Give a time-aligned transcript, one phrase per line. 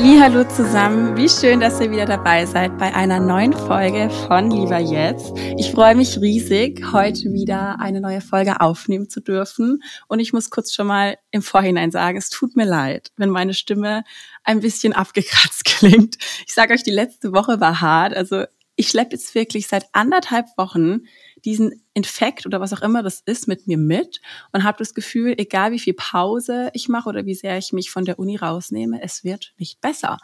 [0.00, 4.78] Hallo zusammen, wie schön, dass ihr wieder dabei seid bei einer neuen Folge von Lieber
[4.78, 5.32] Jetzt.
[5.56, 9.82] Ich freue mich riesig, heute wieder eine neue Folge aufnehmen zu dürfen.
[10.06, 13.54] Und ich muss kurz schon mal im Vorhinein sagen, es tut mir leid, wenn meine
[13.54, 14.04] Stimme
[14.44, 16.16] ein bisschen abgekratzt klingt.
[16.46, 18.14] Ich sage euch, die letzte Woche war hart.
[18.14, 18.44] Also
[18.76, 21.00] ich schleppe jetzt wirklich seit anderthalb Wochen
[21.48, 24.20] diesen Infekt oder was auch immer das ist mit mir mit
[24.52, 27.90] und habe das Gefühl, egal wie viel Pause ich mache oder wie sehr ich mich
[27.90, 30.18] von der Uni rausnehme, es wird nicht besser.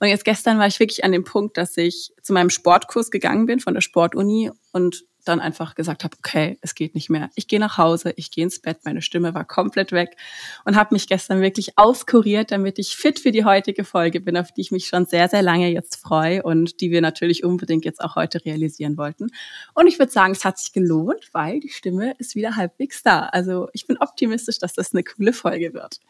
[0.00, 3.46] Und jetzt gestern war ich wirklich an dem Punkt, dass ich zu meinem Sportkurs gegangen
[3.46, 7.30] bin von der Sportuni und dann einfach gesagt habe, okay, es geht nicht mehr.
[7.34, 10.16] Ich gehe nach Hause, ich gehe ins Bett, meine Stimme war komplett weg
[10.64, 14.52] und habe mich gestern wirklich auskuriert, damit ich fit für die heutige Folge bin, auf
[14.52, 18.00] die ich mich schon sehr, sehr lange jetzt freue und die wir natürlich unbedingt jetzt
[18.00, 19.28] auch heute realisieren wollten.
[19.74, 23.26] Und ich würde sagen, es hat sich gelohnt, weil die Stimme ist wieder halbwegs da.
[23.26, 26.00] Also ich bin optimistisch, dass das eine coole Folge wird.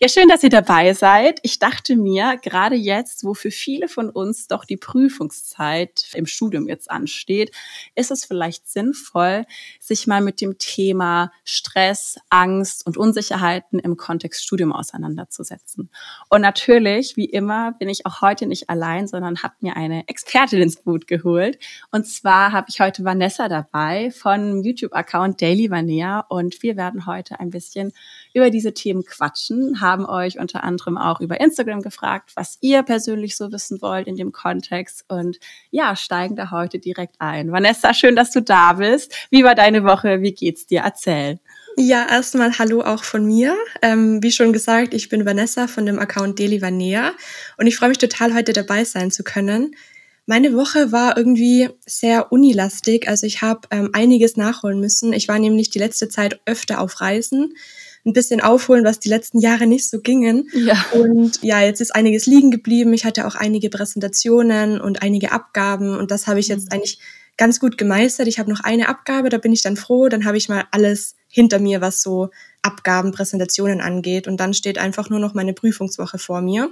[0.00, 1.40] Ja, schön, dass ihr dabei seid.
[1.42, 6.68] Ich dachte mir, gerade jetzt, wo für viele von uns doch die Prüfungszeit im Studium
[6.68, 7.52] jetzt ansteht,
[7.94, 9.44] ist es vielleicht vielleicht sinnvoll,
[9.80, 15.90] sich mal mit dem Thema Stress, Angst und Unsicherheiten im Kontext Studium auseinanderzusetzen.
[16.28, 20.62] Und natürlich, wie immer, bin ich auch heute nicht allein, sondern habe mir eine Expertin
[20.62, 21.58] ins Boot geholt.
[21.90, 27.40] Und zwar habe ich heute Vanessa dabei von YouTube-Account Daily Vanea und wir werden heute
[27.40, 27.92] ein bisschen
[28.32, 33.36] über diese Themen quatschen, haben euch unter anderem auch über Instagram gefragt, was ihr persönlich
[33.36, 35.38] so wissen wollt in dem Kontext und
[35.70, 37.52] ja, steigen da heute direkt ein.
[37.52, 39.14] Vanessa, schön, dass du da bist.
[39.30, 40.22] Wie war deine Woche?
[40.22, 40.82] Wie geht's dir?
[40.84, 41.38] Erzähl.
[41.76, 43.56] Ja, erstmal Hallo auch von mir.
[43.82, 47.12] Ähm, wie schon gesagt, ich bin Vanessa von dem Account Deli Vanea
[47.58, 49.74] und ich freue mich total, heute dabei sein zu können.
[50.26, 55.12] Meine Woche war irgendwie sehr unilastig, also ich habe ähm, einiges nachholen müssen.
[55.12, 57.54] Ich war nämlich die letzte Zeit öfter auf Reisen
[58.06, 60.48] ein bisschen aufholen, was die letzten Jahre nicht so gingen.
[60.54, 60.84] Ja.
[60.92, 62.92] Und ja, jetzt ist einiges liegen geblieben.
[62.92, 66.74] Ich hatte auch einige Präsentationen und einige Abgaben und das habe ich jetzt mhm.
[66.74, 66.98] eigentlich
[67.36, 68.28] ganz gut gemeistert.
[68.28, 70.08] Ich habe noch eine Abgabe, da bin ich dann froh.
[70.08, 72.30] Dann habe ich mal alles hinter mir, was so
[72.62, 74.26] Abgaben, Präsentationen angeht.
[74.26, 76.70] Und dann steht einfach nur noch meine Prüfungswoche vor mir.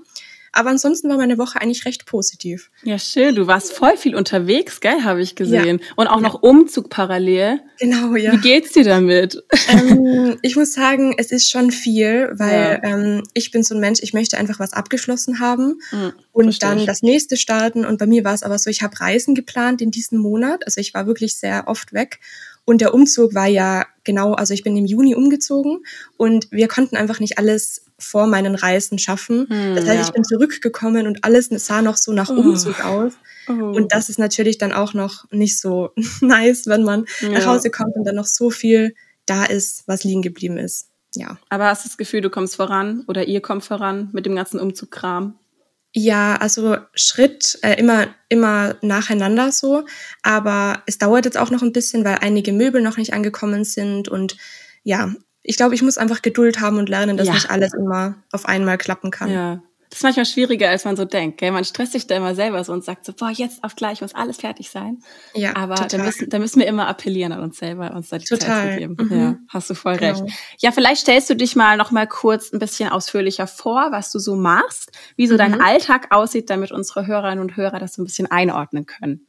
[0.55, 2.71] Aber ansonsten war meine Woche eigentlich recht positiv.
[2.83, 3.35] Ja, schön.
[3.35, 5.79] Du warst voll viel unterwegs, gell, habe ich gesehen.
[5.79, 5.87] Ja.
[5.97, 6.23] Und auch ja.
[6.23, 7.61] noch Umzug parallel.
[7.79, 8.33] Genau, ja.
[8.33, 9.43] Wie geht's dir damit?
[9.69, 12.91] Ähm, ich muss sagen, es ist schon viel, weil ja.
[12.91, 16.79] ähm, ich bin so ein Mensch, ich möchte einfach was abgeschlossen haben mhm, und dann
[16.79, 16.85] ich.
[16.85, 17.87] das nächste starten.
[17.87, 20.67] Und bei mir war es aber so, ich habe Reisen geplant in diesem Monat.
[20.67, 22.21] Also ich war wirklich sehr oft weg.
[22.65, 25.85] Und der Umzug war ja genau, also ich bin im Juni umgezogen
[26.17, 29.47] und wir konnten einfach nicht alles vor meinen Reisen schaffen.
[29.49, 30.07] Hm, das heißt, ja.
[30.07, 32.35] ich bin zurückgekommen und alles sah noch so nach oh.
[32.35, 32.89] Umzug oh.
[32.89, 33.13] aus.
[33.49, 33.53] Oh.
[33.53, 37.31] Und das ist natürlich dann auch noch nicht so nice, wenn man ja.
[37.31, 38.95] nach Hause kommt und dann noch so viel
[39.27, 40.89] da ist, was liegen geblieben ist.
[41.15, 41.39] Ja.
[41.49, 44.59] Aber hast du das Gefühl, du kommst voran oder ihr kommt voran mit dem ganzen
[44.59, 45.39] Umzugkram?
[45.95, 49.85] Ja, also Schritt äh, immer immer nacheinander so,
[50.23, 54.09] aber es dauert jetzt auch noch ein bisschen, weil einige Möbel noch nicht angekommen sind
[54.09, 54.37] und
[54.85, 57.35] ja, ich glaube, ich muss einfach Geduld haben und lernen, dass ja.
[57.35, 59.31] nicht alles immer auf einmal klappen kann.
[59.31, 59.63] Ja.
[59.93, 61.37] Das ist manchmal schwieriger, als man so denkt.
[61.37, 61.51] Gell?
[61.53, 64.15] Man stresst sich da immer selber so und sagt so, boah, jetzt auf gleich muss
[64.15, 65.03] alles fertig sein.
[65.35, 68.25] Ja, Aber da müssen, da müssen wir immer appellieren an uns selber, uns da die
[68.25, 68.49] total.
[68.49, 68.97] Zeit zu geben.
[68.99, 69.21] Mhm.
[69.21, 70.21] Ja, hast du voll genau.
[70.21, 70.35] recht.
[70.61, 74.19] Ja, vielleicht stellst du dich mal noch mal kurz ein bisschen ausführlicher vor, was du
[74.19, 75.39] so machst, wie so mhm.
[75.39, 79.27] dein Alltag aussieht, damit unsere Hörerinnen und Hörer das so ein bisschen einordnen können.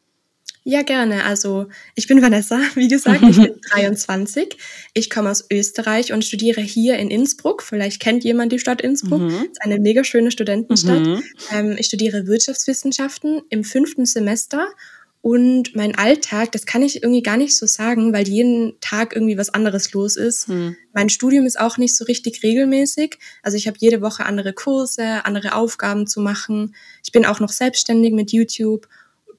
[0.66, 1.26] Ja, gerne.
[1.26, 4.58] Also ich bin Vanessa, wie gesagt, ich bin 23.
[4.94, 7.64] Ich komme aus Österreich und studiere hier in Innsbruck.
[7.64, 9.22] Vielleicht kennt jemand die Stadt Innsbruck.
[9.22, 9.48] Mhm.
[9.52, 11.02] ist eine mega schöne Studentenstadt.
[11.02, 11.24] Mhm.
[11.52, 14.68] Ähm, ich studiere Wirtschaftswissenschaften im fünften Semester
[15.26, 19.38] und mein Alltag, das kann ich irgendwie gar nicht so sagen, weil jeden Tag irgendwie
[19.38, 20.50] was anderes los ist.
[20.50, 20.76] Mhm.
[20.92, 23.18] Mein Studium ist auch nicht so richtig regelmäßig.
[23.42, 26.76] Also ich habe jede Woche andere Kurse, andere Aufgaben zu machen.
[27.06, 28.90] Ich bin auch noch selbstständig mit YouTube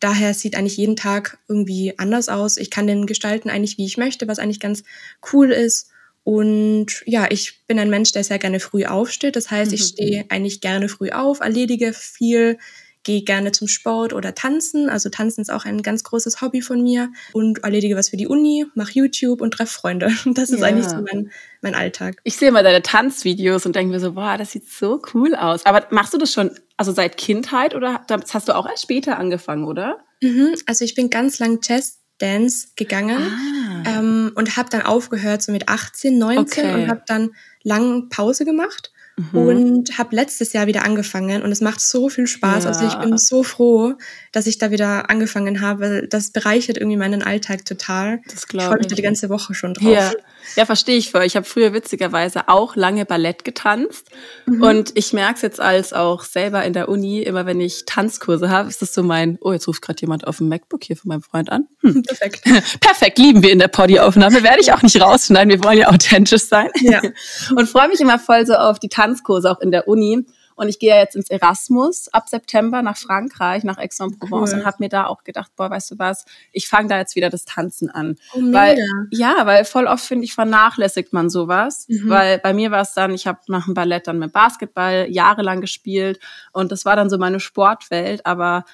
[0.01, 2.57] daher sieht eigentlich jeden Tag irgendwie anders aus.
[2.57, 4.85] Ich kann den gestalten eigentlich, wie ich möchte, was eigentlich ganz
[5.33, 5.91] cool ist.
[6.25, 9.37] Und ja, ich bin ein Mensch, der sehr gerne früh aufsteht.
[9.37, 9.87] Das heißt, ich mhm.
[9.87, 12.59] stehe eigentlich gerne früh auf, erledige viel,
[13.05, 14.89] gehe gerne zum Sport oder tanzen.
[14.89, 18.27] Also tanzen ist auch ein ganz großes Hobby von mir und erledige was für die
[18.27, 20.11] Uni, mache YouTube und treffe Freunde.
[20.35, 20.67] Das ist ja.
[20.67, 21.31] eigentlich so mein,
[21.61, 22.17] mein Alltag.
[22.25, 25.65] Ich sehe mal deine Tanzvideos und denke mir so, boah, das sieht so cool aus.
[25.65, 29.19] Aber machst du das schon, also seit Kindheit oder das hast du auch erst später
[29.19, 29.99] angefangen, oder?
[30.23, 33.99] Mhm, also ich bin ganz lang Jazz Dance gegangen ah.
[33.99, 36.75] ähm, und habe dann aufgehört so mit 18, 19 okay.
[36.75, 37.31] und habe dann
[37.63, 39.39] lang Pause gemacht mhm.
[39.39, 42.65] und habe letztes Jahr wieder angefangen und es macht so viel Spaß.
[42.65, 42.71] Ja.
[42.71, 43.95] Also ich bin so froh,
[44.33, 46.07] dass ich da wieder angefangen habe.
[46.09, 48.21] Das bereichert irgendwie meinen Alltag total.
[48.29, 48.69] Das glaube ich.
[48.69, 49.89] freue mich da die ganze Woche schon drauf.
[49.89, 50.13] Ja,
[50.57, 51.23] ja verstehe ich voll.
[51.23, 54.11] Ich habe früher witzigerweise auch lange Ballett getanzt
[54.47, 54.63] mhm.
[54.63, 58.51] und ich merke es jetzt als auch selber in der Uni, immer wenn ich Tanzkurse
[58.51, 61.09] habe, ist das so mein, oh, jetzt ruft gerade jemand auf dem MacBook hier von
[61.09, 61.67] meinem Freund an.
[61.81, 62.03] Hm.
[62.07, 62.43] Perfekt.
[62.81, 64.43] Perfekt, lieben wir in der Poddy-Aufnahme.
[64.43, 66.69] Werde ich auch nicht rausschneiden, wir wollen ja authentisch sein.
[66.81, 67.01] Ja.
[67.57, 70.25] Und freue mich immer voll so auf die Tanzkurse auch in der Uni.
[70.55, 74.61] Und ich gehe ja jetzt ins Erasmus ab September nach Frankreich, nach Aix-en-Provence cool.
[74.61, 77.31] und habe mir da auch gedacht, boah, weißt du was, ich fange da jetzt wieder
[77.31, 78.17] das Tanzen an.
[78.35, 78.79] Oh, weil,
[79.11, 81.87] ja, weil voll oft finde ich vernachlässigt man sowas.
[81.89, 82.09] Mhm.
[82.09, 85.61] Weil bei mir war es dann, ich habe nach dem Ballett dann mit Basketball jahrelang
[85.61, 86.21] gespielt
[86.53, 88.65] und das war dann so meine Sportwelt, aber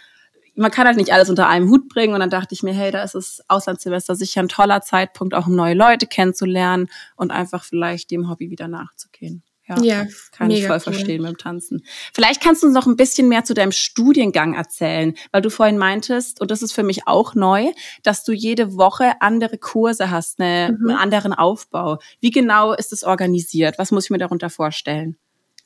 [0.61, 2.13] man kann halt nicht alles unter einem Hut bringen.
[2.13, 5.47] Und dann dachte ich mir, hey, da ist das Auslandssemester sicher ein toller Zeitpunkt, auch
[5.47, 9.43] um neue Leute kennenzulernen und einfach vielleicht dem Hobby wieder nachzugehen.
[9.79, 10.81] Ja, ja kann ich voll cool.
[10.81, 11.85] verstehen beim Tanzen.
[12.15, 15.79] Vielleicht kannst du uns noch ein bisschen mehr zu deinem Studiengang erzählen, weil du vorhin
[15.79, 17.73] meintest, und das ist für mich auch neu,
[18.03, 20.91] dass du jede Woche andere Kurse hast, eine, mhm.
[20.91, 21.99] einen anderen Aufbau.
[22.21, 23.79] Wie genau ist es organisiert?
[23.79, 25.17] Was muss ich mir darunter vorstellen?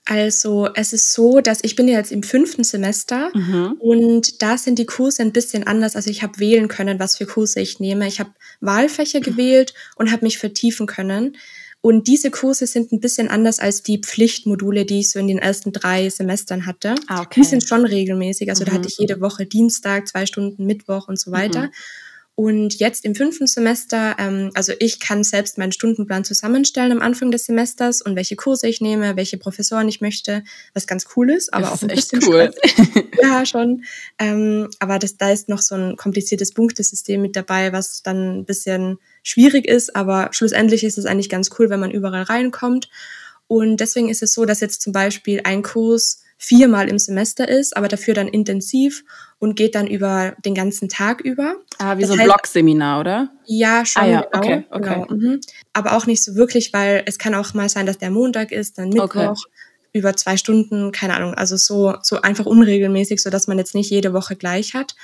[0.07, 3.77] Also es ist so, dass ich bin jetzt im fünften Semester mhm.
[3.79, 5.97] und da sind die Kurse ein bisschen anders.
[5.97, 8.07] Also ich habe wählen können, was für Kurse ich nehme.
[8.07, 8.31] Ich habe
[8.61, 11.37] Wahlfächer gewählt und habe mich vertiefen können.
[11.85, 15.37] Und diese Kurse sind ein bisschen anders als die Pflichtmodule, die ich so in den
[15.37, 16.95] ersten drei Semestern hatte.
[17.09, 17.43] Ah, okay.
[17.43, 18.49] Die sind schon regelmäßig.
[18.49, 18.69] Also mhm.
[18.69, 21.65] da hatte ich jede Woche Dienstag, zwei Stunden, Mittwoch und so weiter.
[21.65, 21.73] Mhm.
[22.37, 27.31] Und jetzt im fünften Semester, ähm, also ich kann selbst meinen Stundenplan zusammenstellen am Anfang
[27.31, 30.43] des Semesters und welche Kurse ich nehme, welche Professoren ich möchte,
[30.73, 32.53] was ganz cool ist, aber das auch ein bisschen cool.
[33.23, 33.85] ja, schon.
[34.19, 38.45] Ähm, aber das, da ist noch so ein kompliziertes Punktesystem mit dabei, was dann ein
[38.45, 42.89] bisschen schwierig ist, aber schlussendlich ist es eigentlich ganz cool, wenn man überall reinkommt.
[43.47, 47.77] Und deswegen ist es so, dass jetzt zum Beispiel ein Kurs viermal im Semester ist,
[47.77, 49.05] aber dafür dann intensiv
[49.39, 51.57] und geht dann über den ganzen Tag über.
[51.79, 53.31] Ah, wie das so ein Blogseminar, oder?
[53.47, 54.03] Ja, schon.
[54.03, 54.21] Ah, ja.
[54.21, 54.95] Genau, okay, okay.
[54.95, 55.07] Genau.
[55.11, 55.41] Mhm.
[55.73, 58.79] Aber auch nicht so wirklich, weil es kann auch mal sein, dass der Montag ist,
[58.79, 59.11] dann Mittwoch.
[59.11, 59.35] Okay.
[59.93, 63.91] Über zwei Stunden, keine Ahnung, also so, so einfach unregelmäßig, so dass man jetzt nicht
[63.91, 64.97] jede Woche gleich hat.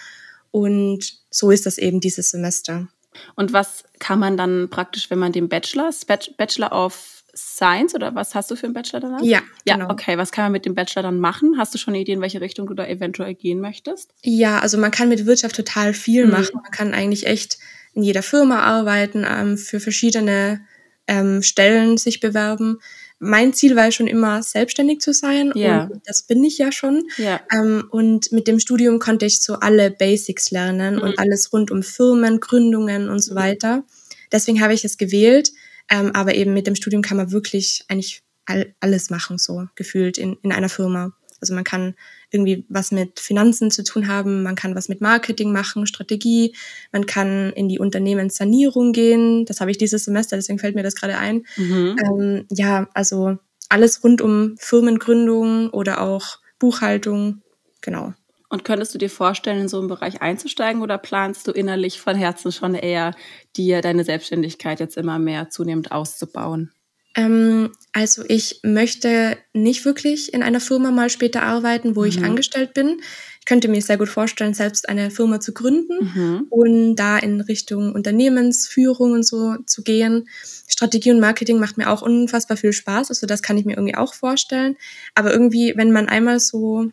[0.50, 2.88] Und so ist das eben dieses Semester.
[3.37, 5.91] Und was kann man dann praktisch, wenn man den Bachelor,
[6.37, 9.23] Bachelor of Science oder was hast du für einen Bachelor danach?
[9.23, 9.91] Ja, ja, genau.
[9.91, 10.17] okay.
[10.19, 11.57] Was kann man mit dem Bachelor dann machen?
[11.59, 14.13] Hast du schon eine Idee, in welche Richtung du da eventuell gehen möchtest?
[14.23, 16.33] Ja, also man kann mit Wirtschaft total viel mhm.
[16.33, 16.61] machen.
[16.63, 17.59] Man kann eigentlich echt
[17.93, 20.61] in jeder Firma arbeiten, ähm, für verschiedene
[21.07, 22.79] ähm, Stellen sich bewerben.
[23.19, 25.53] Mein Ziel war schon immer, selbstständig zu sein.
[25.55, 25.85] Ja.
[25.85, 27.03] Und das bin ich ja schon.
[27.19, 27.41] Ja.
[27.53, 31.03] Ähm, und mit dem Studium konnte ich so alle Basics lernen mhm.
[31.03, 33.85] und alles rund um Firmen, Gründungen und so weiter.
[34.33, 35.53] Deswegen habe ich es gewählt.
[35.91, 40.19] Ähm, aber eben mit dem Studium kann man wirklich eigentlich all, alles machen, so gefühlt
[40.19, 41.13] in, in einer Firma.
[41.41, 41.95] Also man kann
[42.31, 46.55] irgendwie was mit Finanzen zu tun haben, man kann was mit Marketing machen, Strategie,
[46.93, 49.47] man kann in die Unternehmenssanierung gehen.
[49.47, 51.47] Das habe ich dieses Semester, deswegen fällt mir das gerade ein.
[51.57, 51.97] Mhm.
[52.05, 53.39] Ähm, ja, also
[53.69, 57.43] alles rund um Firmengründung oder auch Buchhaltung,
[57.81, 58.13] genau.
[58.50, 62.17] Und könntest du dir vorstellen, in so einen Bereich einzusteigen oder planst du innerlich von
[62.17, 63.14] Herzen schon eher,
[63.56, 66.73] dir deine Selbstständigkeit jetzt immer mehr zunehmend auszubauen?
[67.17, 72.08] Ähm, also ich möchte nicht wirklich in einer Firma mal später arbeiten, wo mhm.
[72.08, 73.00] ich angestellt bin.
[73.41, 76.46] Ich könnte mir sehr gut vorstellen, selbst eine Firma zu gründen mhm.
[76.51, 80.29] und da in Richtung Unternehmensführung und so zu gehen.
[80.69, 83.96] Strategie und Marketing macht mir auch unfassbar viel Spaß, also das kann ich mir irgendwie
[83.96, 84.77] auch vorstellen.
[85.15, 86.91] Aber irgendwie, wenn man einmal so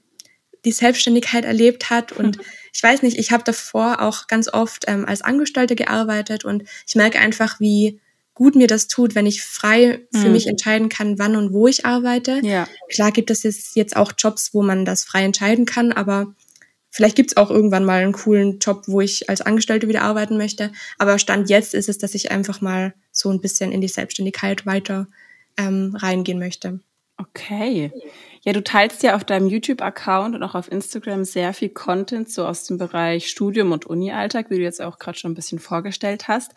[0.65, 2.11] die Selbstständigkeit erlebt hat.
[2.11, 2.37] Und
[2.73, 6.95] ich weiß nicht, ich habe davor auch ganz oft ähm, als Angestellte gearbeitet und ich
[6.95, 7.99] merke einfach, wie
[8.37, 10.33] gut mir das tut, wenn ich frei für mhm.
[10.33, 12.39] mich entscheiden kann, wann und wo ich arbeite.
[12.43, 12.67] Ja.
[12.87, 16.35] Klar gibt es jetzt auch Jobs, wo man das frei entscheiden kann, aber
[16.91, 20.37] vielleicht gibt es auch irgendwann mal einen coolen Job, wo ich als Angestellte wieder arbeiten
[20.37, 20.71] möchte.
[20.99, 24.67] Aber Stand jetzt ist es, dass ich einfach mal so ein bisschen in die Selbstständigkeit
[24.67, 25.07] weiter
[25.57, 26.79] ähm, reingehen möchte.
[27.17, 27.91] Okay.
[28.47, 32.45] Ja, du teilst ja auf deinem YouTube-Account und auch auf Instagram sehr viel Content so
[32.45, 36.29] aus dem Bereich Studium und Uni-Alltag, wie du jetzt auch gerade schon ein bisschen vorgestellt
[36.29, 36.53] hast.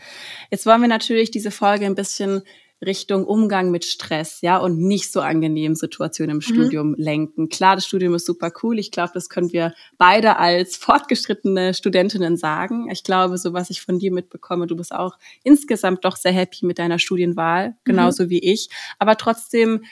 [0.53, 2.43] Jetzt wollen wir natürlich diese Folge ein bisschen
[2.81, 6.43] Richtung Umgang mit Stress, ja, und nicht so angenehmen Situationen im mhm.
[6.43, 7.49] Studium lenken.
[7.49, 8.79] Klar, das Studium ist super cool.
[8.79, 12.89] Ich glaube, das können wir beide als fortgeschrittene Studentinnen sagen.
[12.89, 16.65] Ich glaube, so was ich von dir mitbekomme, du bist auch insgesamt doch sehr happy
[16.65, 17.75] mit deiner Studienwahl, mhm.
[17.85, 18.31] genauso mhm.
[18.31, 18.71] wie ich.
[19.01, 19.83] Aber trotzdem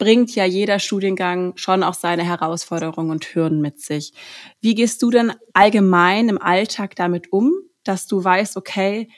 [0.00, 4.12] bringt ja jeder Studiengang schon auch seine Herausforderungen und Hürden mit sich.
[4.60, 7.52] Wie gehst du denn allgemein im Alltag damit um,
[7.84, 9.08] dass du weißt, okay,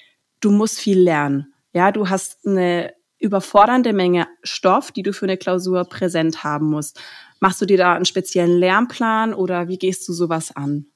[0.40, 1.54] du musst viel lernen.
[1.72, 7.00] Ja, du hast eine überfordernde Menge Stoff, die du für eine Klausur präsent haben musst.
[7.38, 10.86] Machst du dir da einen speziellen Lernplan oder wie gehst du sowas an?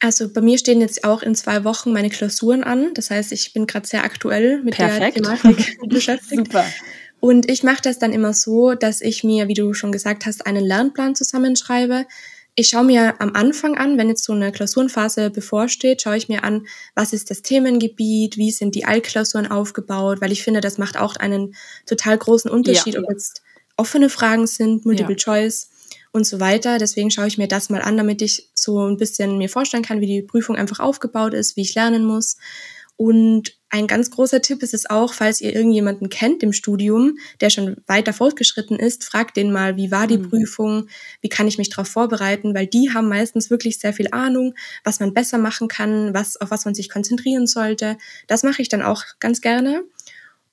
[0.00, 2.92] Also bei mir stehen jetzt auch in zwei Wochen meine Klausuren an.
[2.94, 5.18] Das heißt, ich bin gerade sehr aktuell mit Perfekt.
[5.18, 6.46] der Thematik beschäftigt.
[6.46, 6.64] Super.
[7.24, 10.46] Und ich mache das dann immer so, dass ich mir, wie du schon gesagt hast,
[10.46, 12.04] einen Lernplan zusammenschreibe.
[12.54, 16.44] Ich schaue mir am Anfang an, wenn jetzt so eine Klausurenphase bevorsteht, schaue ich mir
[16.44, 20.98] an, was ist das Themengebiet, wie sind die Altklausuren aufgebaut, weil ich finde, das macht
[20.98, 21.54] auch einen
[21.86, 23.00] total großen Unterschied, ja.
[23.00, 23.40] ob jetzt
[23.78, 25.24] offene Fragen sind, Multiple ja.
[25.24, 25.70] Choice
[26.12, 26.76] und so weiter.
[26.76, 30.02] Deswegen schaue ich mir das mal an, damit ich so ein bisschen mir vorstellen kann,
[30.02, 32.36] wie die Prüfung einfach aufgebaut ist, wie ich lernen muss.
[32.96, 37.50] Und ein ganz großer Tipp ist es auch, falls ihr irgendjemanden kennt im Studium, der
[37.50, 40.30] schon weiter fortgeschritten ist, fragt den mal, wie war die mhm.
[40.30, 40.86] Prüfung,
[41.22, 44.54] wie kann ich mich darauf vorbereiten, weil die haben meistens wirklich sehr viel Ahnung,
[44.84, 47.98] was man besser machen kann, was, auf was man sich konzentrieren sollte.
[48.28, 49.82] Das mache ich dann auch ganz gerne.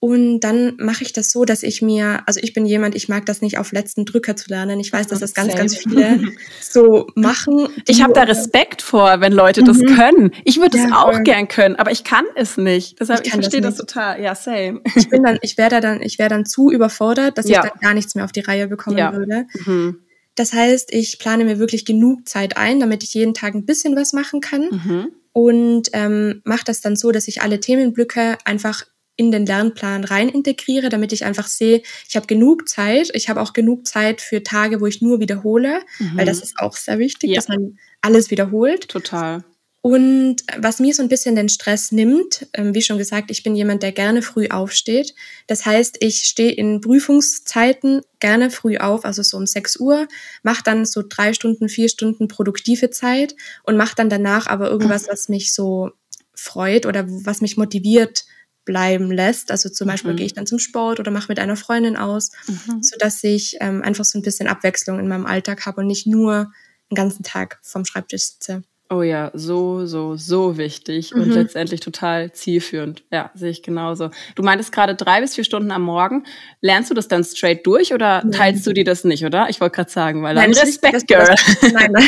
[0.03, 3.27] Und dann mache ich das so, dass ich mir, also ich bin jemand, ich mag
[3.27, 4.79] das nicht auf letzten Drücker zu lernen.
[4.79, 6.21] Ich weiß, dass das ganz, ganz viele
[6.59, 7.67] so machen.
[7.87, 9.95] Ich habe da Respekt vor, wenn Leute das mhm.
[9.95, 10.31] können.
[10.43, 11.21] Ich würde es ja, auch voll.
[11.21, 12.99] gern können, aber ich kann es nicht.
[12.99, 14.19] Deshalb, ich, ich verstehe das, das, total.
[14.19, 14.81] Ja, same.
[14.95, 17.63] Ich bin dann, ich wäre dann, ich wäre dann zu überfordert, dass ja.
[17.63, 19.13] ich dann gar nichts mehr auf die Reihe bekommen ja.
[19.13, 19.45] würde.
[19.65, 19.99] Mhm.
[20.33, 23.95] Das heißt, ich plane mir wirklich genug Zeit ein, damit ich jeden Tag ein bisschen
[23.95, 24.63] was machen kann.
[24.71, 25.11] Mhm.
[25.31, 28.83] Und ähm, mache das dann so, dass ich alle Themenblöcke einfach
[29.15, 33.11] in den Lernplan rein integriere, damit ich einfach sehe, ich habe genug Zeit.
[33.13, 36.17] Ich habe auch genug Zeit für Tage, wo ich nur wiederhole, mhm.
[36.17, 37.35] weil das ist auch sehr wichtig, ja.
[37.35, 38.87] dass man alles wiederholt.
[38.87, 39.43] Total.
[39.83, 43.55] Und was mir so ein bisschen den Stress nimmt, ähm, wie schon gesagt, ich bin
[43.55, 45.15] jemand, der gerne früh aufsteht.
[45.47, 50.07] Das heißt, ich stehe in Prüfungszeiten gerne früh auf, also so um 6 Uhr,
[50.43, 55.07] mache dann so drei Stunden, vier Stunden produktive Zeit und mache dann danach aber irgendwas,
[55.09, 55.89] was mich so
[56.35, 58.25] freut oder was mich motiviert,
[58.65, 59.51] bleiben lässt.
[59.51, 60.17] Also zum Beispiel mhm.
[60.17, 62.83] gehe ich dann zum Sport oder mache mit einer Freundin aus, mhm.
[62.83, 66.51] sodass ich ähm, einfach so ein bisschen Abwechslung in meinem Alltag habe und nicht nur
[66.89, 68.63] den ganzen Tag vom Schreibtisch sitze.
[68.91, 71.21] Oh ja, so, so, so wichtig mhm.
[71.21, 73.03] und letztendlich total zielführend.
[73.09, 74.09] Ja, sehe ich genauso.
[74.35, 76.25] Du meintest gerade drei bis vier Stunden am Morgen.
[76.59, 78.33] Lernst du das dann straight durch oder nein.
[78.33, 79.47] teilst du dir das nicht, oder?
[79.49, 81.25] Ich wollte gerade sagen, weil nein, dann Respekt, nicht, Girl.
[81.25, 82.03] Das, nein, nein.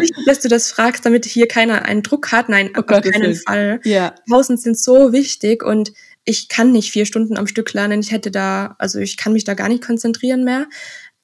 [0.00, 2.48] Wichtig, dass du das fragst, damit hier keiner einen Druck hat.
[2.48, 3.80] Nein, oh auf Gott, keinen Fall.
[3.82, 4.14] Ja.
[4.30, 5.92] Pausen sind so wichtig und
[6.24, 7.98] ich kann nicht vier Stunden am Stück lernen.
[7.98, 10.68] Ich hätte da, also ich kann mich da gar nicht konzentrieren mehr.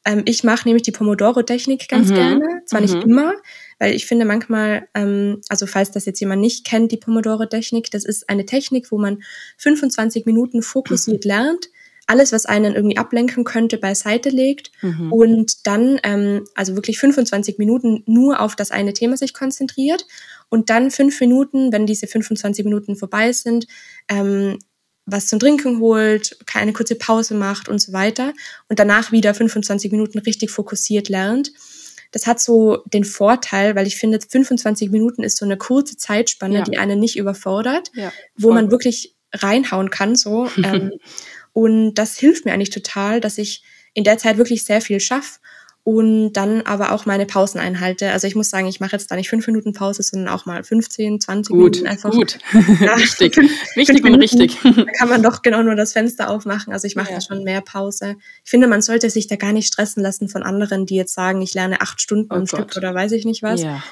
[0.05, 2.15] Ähm, ich mache nämlich die Pomodoro-Technik ganz mhm.
[2.15, 2.62] gerne.
[2.67, 2.87] Zwar mhm.
[2.87, 3.35] nicht immer,
[3.83, 8.05] weil ich finde manchmal, ähm, also falls das jetzt jemand nicht kennt, die Pomodoro-Technik, das
[8.05, 9.25] ist eine Technik, wo man
[9.57, 11.69] 25 Minuten fokussiert lernt,
[12.07, 15.12] alles, was einen irgendwie ablenken könnte, beiseite legt mhm.
[15.12, 20.07] und dann ähm, also wirklich 25 Minuten nur auf das eine Thema sich konzentriert
[20.49, 23.67] und dann fünf Minuten, wenn diese 25 Minuten vorbei sind,
[24.09, 24.61] ähm,
[25.07, 28.33] was zum Trinken holt, keine kurze Pause macht und so weiter
[28.69, 31.51] und danach wieder 25 Minuten richtig fokussiert lernt
[32.12, 36.59] das hat so den Vorteil, weil ich finde, 25 Minuten ist so eine kurze Zeitspanne,
[36.59, 36.62] ja.
[36.62, 40.49] die einen nicht überfordert, ja, wo man wirklich reinhauen kann, so.
[40.64, 40.92] ähm,
[41.52, 43.64] und das hilft mir eigentlich total, dass ich
[43.95, 45.40] in der Zeit wirklich sehr viel schaffe
[45.85, 48.12] und dann aber auch meine Pausen einhalte.
[48.12, 50.62] Also ich muss sagen, ich mache jetzt da nicht fünf Minuten Pause, sondern auch mal
[50.62, 52.12] 15, 20 gut, Minuten einfach.
[52.12, 52.39] Gut,
[52.81, 53.37] ja, richtig,
[53.75, 54.59] wichtig und richtig.
[54.62, 56.73] Da kann man doch genau nur das Fenster aufmachen.
[56.73, 57.17] Also ich mache ja.
[57.17, 58.17] da schon mehr Pause.
[58.45, 61.43] Ich finde, man sollte sich da gar nicht stressen lassen von anderen, die jetzt sagen,
[61.43, 62.61] ich lerne acht Stunden oh am Gott.
[62.61, 63.62] Stück oder weiß ich nicht was.
[63.62, 63.83] Ja.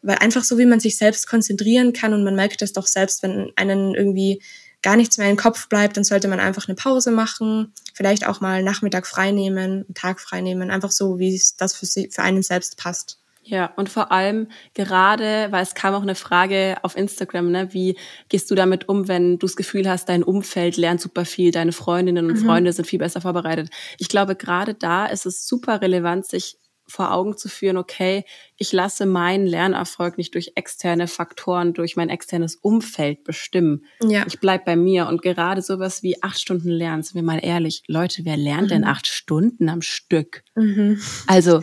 [0.00, 3.22] Weil einfach so, wie man sich selbst konzentrieren kann und man merkt es doch selbst,
[3.22, 4.40] wenn einen irgendwie
[4.84, 8.40] gar nichts mehr im Kopf bleibt, dann sollte man einfach eine Pause machen, vielleicht auch
[8.42, 12.42] mal Nachmittag freinehmen, einen Tag freinehmen, einfach so, wie es das für, sie, für einen
[12.42, 13.18] selbst passt.
[13.46, 17.96] Ja, und vor allem gerade, weil es kam auch eine Frage auf Instagram, ne, wie
[18.28, 21.72] gehst du damit um, wenn du das Gefühl hast, dein Umfeld lernt super viel, deine
[21.72, 22.44] Freundinnen und mhm.
[22.44, 23.70] Freunde sind viel besser vorbereitet.
[23.98, 28.24] Ich glaube, gerade da ist es super relevant, sich vor Augen zu führen, okay,
[28.56, 33.84] ich lasse meinen Lernerfolg nicht durch externe Faktoren, durch mein externes Umfeld bestimmen.
[34.02, 34.24] Ja.
[34.26, 37.82] Ich bleib bei mir und gerade sowas wie acht Stunden lernen, sind wir mal ehrlich,
[37.86, 38.68] Leute, wer lernt mhm.
[38.68, 40.44] denn acht Stunden am Stück?
[40.54, 41.00] Mhm.
[41.26, 41.62] Also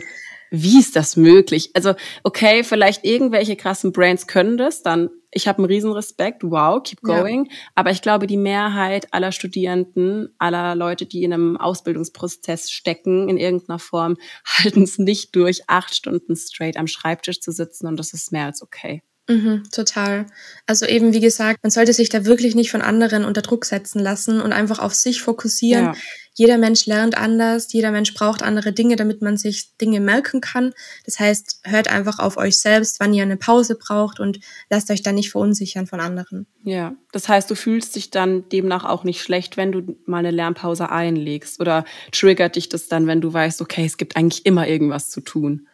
[0.50, 1.70] wie ist das möglich?
[1.72, 6.82] Also, okay, vielleicht irgendwelche krassen Brains können das, dann ich habe einen riesen Respekt, wow,
[6.82, 7.46] keep going.
[7.46, 7.56] Ja.
[7.74, 13.38] Aber ich glaube, die Mehrheit aller Studierenden, aller Leute, die in einem Ausbildungsprozess stecken, in
[13.38, 18.12] irgendeiner Form, halten es nicht durch, acht Stunden straight am Schreibtisch zu sitzen und das
[18.12, 19.02] ist mehr als okay.
[19.32, 20.26] Mhm, total.
[20.66, 23.98] Also eben, wie gesagt, man sollte sich da wirklich nicht von anderen unter Druck setzen
[23.98, 25.84] lassen und einfach auf sich fokussieren.
[25.86, 25.94] Ja.
[26.34, 30.72] jeder Mensch lernt anders, jeder Mensch braucht andere Dinge, damit man sich Dinge merken kann.
[31.04, 35.02] Das heißt, hört einfach auf euch selbst, wann ihr eine Pause braucht und lasst euch
[35.02, 36.46] dann nicht verunsichern von anderen.
[36.64, 40.30] Ja, das heißt, du fühlst dich dann demnach auch nicht schlecht, wenn du mal eine
[40.30, 44.66] Lernpause einlegst oder triggert dich das dann, wenn du weißt, okay, es gibt eigentlich immer
[44.66, 45.68] irgendwas zu tun?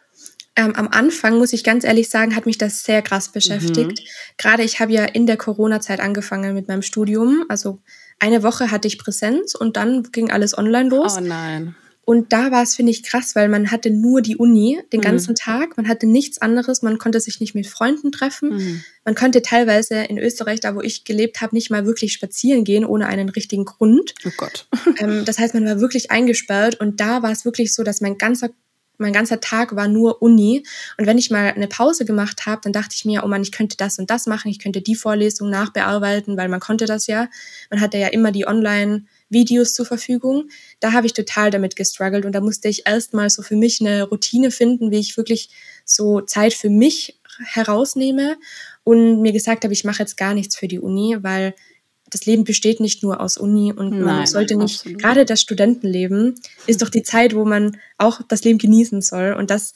[0.59, 3.99] Ähm, am Anfang, muss ich ganz ehrlich sagen, hat mich das sehr krass beschäftigt.
[3.99, 4.03] Mhm.
[4.37, 7.45] Gerade ich habe ja in der Corona-Zeit angefangen mit meinem Studium.
[7.47, 7.79] Also
[8.19, 11.15] eine Woche hatte ich Präsenz und dann ging alles online los.
[11.17, 11.75] Oh nein.
[12.03, 15.03] Und da war es, finde ich, krass, weil man hatte nur die Uni den mhm.
[15.03, 15.35] ganzen mhm.
[15.35, 18.49] Tag, man hatte nichts anderes, man konnte sich nicht mit Freunden treffen.
[18.49, 18.83] Mhm.
[19.05, 22.83] Man konnte teilweise in Österreich, da wo ich gelebt habe, nicht mal wirklich spazieren gehen,
[22.83, 24.13] ohne einen richtigen Grund.
[24.25, 24.67] Oh Gott.
[24.99, 28.17] ähm, das heißt, man war wirklich eingesperrt und da war es wirklich so, dass mein
[28.17, 28.49] ganzer
[28.99, 30.63] mein ganzer Tag war nur Uni.
[30.97, 33.51] Und wenn ich mal eine Pause gemacht habe, dann dachte ich mir, oh man, ich
[33.51, 37.29] könnte das und das machen, ich könnte die Vorlesung nachbearbeiten, weil man konnte das ja.
[37.69, 40.49] Man hatte ja immer die Online-Videos zur Verfügung.
[40.79, 44.03] Da habe ich total damit gestruggelt und da musste ich erstmal so für mich eine
[44.03, 45.49] Routine finden, wie ich wirklich
[45.85, 48.37] so Zeit für mich herausnehme
[48.83, 51.53] und mir gesagt habe, ich mache jetzt gar nichts für die Uni, weil
[52.09, 55.01] das Leben besteht nicht nur aus Uni und Nein, man sollte nicht, absolut.
[55.01, 56.35] gerade das Studentenleben
[56.67, 59.33] ist doch die Zeit, wo man auch das Leben genießen soll.
[59.33, 59.73] Und das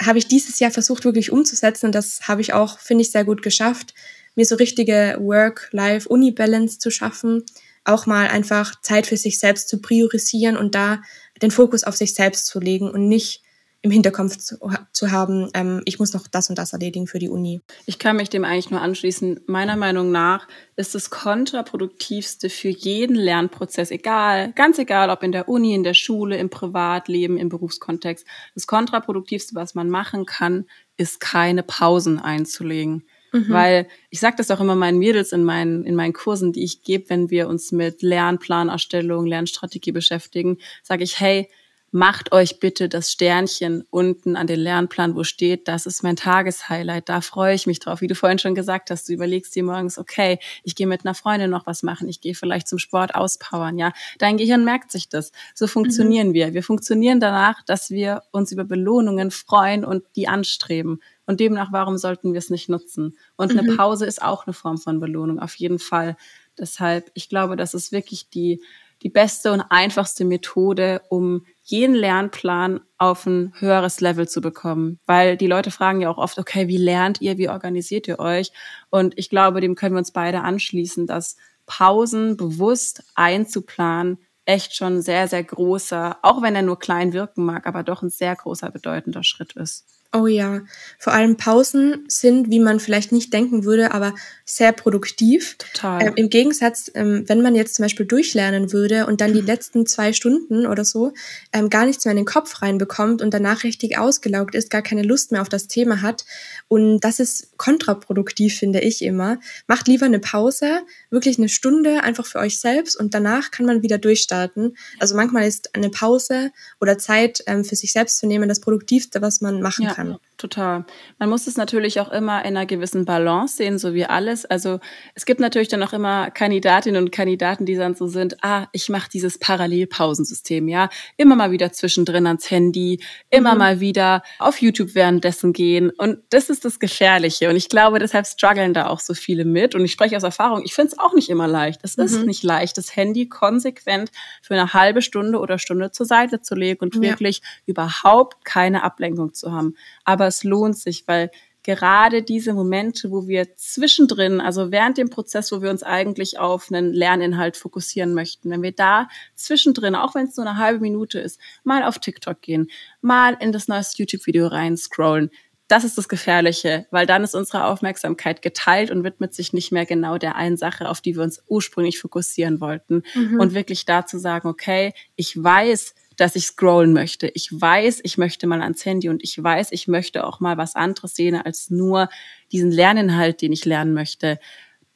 [0.00, 3.24] habe ich dieses Jahr versucht wirklich umzusetzen und das habe ich auch, finde ich, sehr
[3.24, 3.94] gut geschafft,
[4.34, 7.44] mir so richtige Work-Life-Uni-Balance zu schaffen,
[7.84, 11.02] auch mal einfach Zeit für sich selbst zu priorisieren und da
[11.40, 13.42] den Fokus auf sich selbst zu legen und nicht
[13.86, 14.58] im Hinterkopf zu,
[14.92, 17.62] zu haben, ähm, ich muss noch das und das erledigen für die Uni.
[17.86, 19.40] Ich kann mich dem eigentlich nur anschließen.
[19.46, 25.48] Meiner Meinung nach ist das kontraproduktivste für jeden Lernprozess, egal, ganz egal, ob in der
[25.48, 28.26] Uni, in der Schule, im Privatleben, im Berufskontext.
[28.54, 30.66] Das kontraproduktivste, was man machen kann,
[30.96, 33.04] ist keine Pausen einzulegen.
[33.32, 33.46] Mhm.
[33.48, 36.82] Weil ich sage das auch immer meinen Mädels in meinen, in meinen Kursen, die ich
[36.82, 41.48] gebe, wenn wir uns mit Lernplanerstellung, Lernstrategie beschäftigen, sage ich, hey,
[41.92, 47.08] macht euch bitte das Sternchen unten an den Lernplan, wo steht, das ist mein Tageshighlight,
[47.08, 48.00] da freue ich mich drauf.
[48.00, 51.14] Wie du vorhin schon gesagt hast, du überlegst dir morgens, okay, ich gehe mit einer
[51.14, 53.92] Freundin noch was machen, ich gehe vielleicht zum Sport auspowern, ja.
[54.18, 55.32] Dein Gehirn merkt sich das.
[55.54, 56.34] So funktionieren mhm.
[56.34, 56.54] wir.
[56.54, 61.00] Wir funktionieren danach, dass wir uns über Belohnungen freuen und die anstreben.
[61.24, 63.16] Und demnach, warum sollten wir es nicht nutzen?
[63.36, 63.60] Und mhm.
[63.60, 66.16] eine Pause ist auch eine Form von Belohnung, auf jeden Fall.
[66.58, 68.60] Deshalb, ich glaube, das ist wirklich die,
[69.02, 75.00] die beste und einfachste Methode, um jeden Lernplan auf ein höheres Level zu bekommen.
[75.04, 78.52] Weil die Leute fragen ja auch oft, okay, wie lernt ihr, wie organisiert ihr euch?
[78.88, 85.02] Und ich glaube, dem können wir uns beide anschließen, dass Pausen bewusst einzuplanen echt schon
[85.02, 88.70] sehr, sehr großer, auch wenn er nur klein wirken mag, aber doch ein sehr großer,
[88.70, 89.95] bedeutender Schritt ist.
[90.12, 90.62] Oh ja,
[90.98, 94.14] vor allem Pausen sind, wie man vielleicht nicht denken würde, aber
[94.44, 95.56] sehr produktiv.
[95.58, 96.06] Total.
[96.06, 99.84] Ähm, Im Gegensatz, ähm, wenn man jetzt zum Beispiel durchlernen würde und dann die letzten
[99.86, 101.12] zwei Stunden oder so
[101.52, 105.02] ähm, gar nichts mehr in den Kopf reinbekommt und danach richtig ausgelaugt ist, gar keine
[105.02, 106.24] Lust mehr auf das Thema hat.
[106.68, 109.38] Und das ist kontraproduktiv, finde ich immer.
[109.66, 113.82] Macht lieber eine Pause, wirklich eine Stunde einfach für euch selbst und danach kann man
[113.82, 114.76] wieder durchstarten.
[115.00, 119.20] Also manchmal ist eine Pause oder Zeit ähm, für sich selbst zu nehmen das Produktivste,
[119.20, 119.94] was man machen ja.
[119.94, 120.18] kann kann.
[120.38, 120.84] Total.
[121.18, 124.44] Man muss es natürlich auch immer in einer gewissen Balance sehen, so wie alles.
[124.44, 124.80] Also
[125.14, 128.90] es gibt natürlich dann auch immer Kandidatinnen und Kandidaten, die dann so sind, ah, ich
[128.90, 130.90] mache dieses Parallelpausensystem, ja.
[131.16, 133.58] Immer mal wieder zwischendrin ans Handy, immer mhm.
[133.58, 135.88] mal wieder auf YouTube währenddessen gehen.
[135.96, 137.48] Und das ist das Gefährliche.
[137.48, 139.74] Und ich glaube, deshalb strugglen da auch so viele mit.
[139.74, 141.80] Und ich spreche aus Erfahrung, ich finde es auch nicht immer leicht.
[141.82, 142.04] Es mhm.
[142.04, 144.10] ist nicht leicht, das Handy konsequent
[144.42, 147.00] für eine halbe Stunde oder Stunde zur Seite zu legen und ja.
[147.00, 149.76] wirklich überhaupt keine Ablenkung zu haben.
[150.04, 151.30] Aber es lohnt sich, weil
[151.66, 156.70] gerade diese Momente, wo wir zwischendrin, also während dem Prozess, wo wir uns eigentlich auf
[156.70, 161.18] einen Lerninhalt fokussieren möchten, wenn wir da zwischendrin, auch wenn es nur eine halbe Minute
[161.18, 162.68] ist, mal auf TikTok gehen,
[163.00, 165.30] mal in das neueste YouTube-Video reinscrollen,
[165.68, 169.86] das ist das Gefährliche, weil dann ist unsere Aufmerksamkeit geteilt und widmet sich nicht mehr
[169.86, 173.02] genau der einen Sache, auf die wir uns ursprünglich fokussieren wollten.
[173.14, 173.40] Mhm.
[173.40, 177.28] Und wirklich da zu sagen, okay, ich weiß, dass ich scrollen möchte.
[177.28, 180.74] Ich weiß, ich möchte mal ans Handy und ich weiß, ich möchte auch mal was
[180.74, 182.08] anderes sehen als nur
[182.52, 184.38] diesen Lerninhalt, den ich lernen möchte.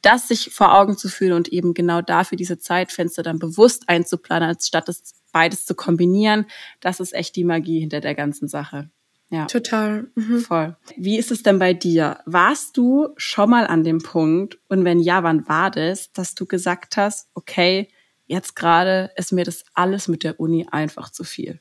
[0.01, 4.49] Das sich vor Augen zu führen und eben genau dafür diese Zeitfenster dann bewusst einzuplanen,
[4.49, 6.45] als statt es beides zu kombinieren,
[6.79, 8.89] das ist echt die Magie hinter der ganzen Sache.
[9.29, 9.45] Ja.
[9.45, 10.07] Total.
[10.15, 10.39] Mhm.
[10.39, 10.75] Voll.
[10.97, 12.19] Wie ist es denn bei dir?
[12.25, 16.45] Warst du schon mal an dem Punkt, und wenn ja, wann war das, dass du
[16.45, 17.87] gesagt hast, okay,
[18.31, 21.59] jetzt gerade ist mir das alles mit der Uni einfach zu viel.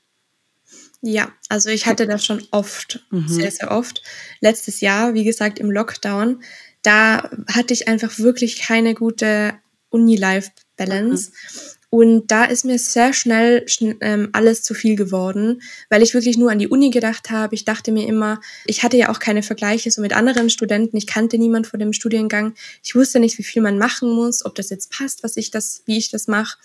[1.02, 3.26] Ja, also ich hatte das schon oft, mhm.
[3.26, 4.02] sehr, sehr oft.
[4.40, 6.42] Letztes Jahr, wie gesagt, im Lockdown,
[6.82, 9.54] da hatte ich einfach wirklich keine gute
[9.88, 11.30] Uni-Life-Balance.
[11.30, 11.79] Mhm.
[11.90, 16.38] Und da ist mir sehr schnell schn ähm, alles zu viel geworden, weil ich wirklich
[16.38, 17.56] nur an die Uni gedacht habe.
[17.56, 20.96] Ich dachte mir immer, ich hatte ja auch keine Vergleiche so mit anderen Studenten.
[20.96, 22.54] Ich kannte niemand vor dem Studiengang.
[22.84, 25.82] Ich wusste nicht, wie viel man machen muss, ob das jetzt passt, was ich das,
[25.86, 26.58] wie ich das mache.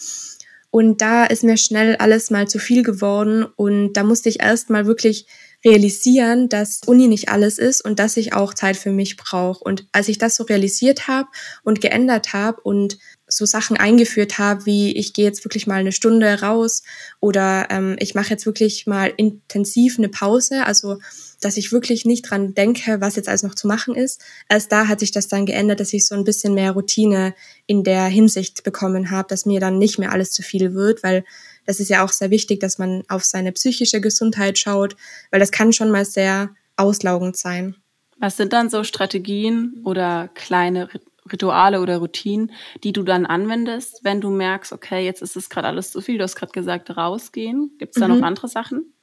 [0.70, 4.70] Und da ist mir schnell alles mal zu viel geworden und da musste ich erst
[4.70, 5.26] mal wirklich
[5.64, 9.64] realisieren, dass Uni nicht alles ist und dass ich auch Zeit für mich brauche.
[9.64, 11.30] Und als ich das so realisiert habe
[11.64, 13.00] und geändert habe und
[13.36, 16.84] so Sachen eingeführt habe, wie ich gehe jetzt wirklich mal eine Stunde raus
[17.20, 21.00] oder ähm, ich mache jetzt wirklich mal intensiv eine Pause, also
[21.42, 24.24] dass ich wirklich nicht dran denke, was jetzt alles noch zu machen ist.
[24.48, 27.84] Erst da hat sich das dann geändert, dass ich so ein bisschen mehr Routine in
[27.84, 31.26] der Hinsicht bekommen habe, dass mir dann nicht mehr alles zu viel wird, weil
[31.66, 34.96] das ist ja auch sehr wichtig, dass man auf seine psychische Gesundheit schaut,
[35.32, 37.76] weil das kann schon mal sehr auslaugend sein.
[38.18, 40.88] Was sind dann so Strategien oder kleine
[41.32, 42.52] Rituale oder Routinen,
[42.84, 46.18] die du dann anwendest, wenn du merkst, okay, jetzt ist es gerade alles zu viel.
[46.18, 47.72] Du hast gerade gesagt, rausgehen.
[47.80, 48.20] Gibt es da mhm.
[48.20, 48.94] noch andere Sachen?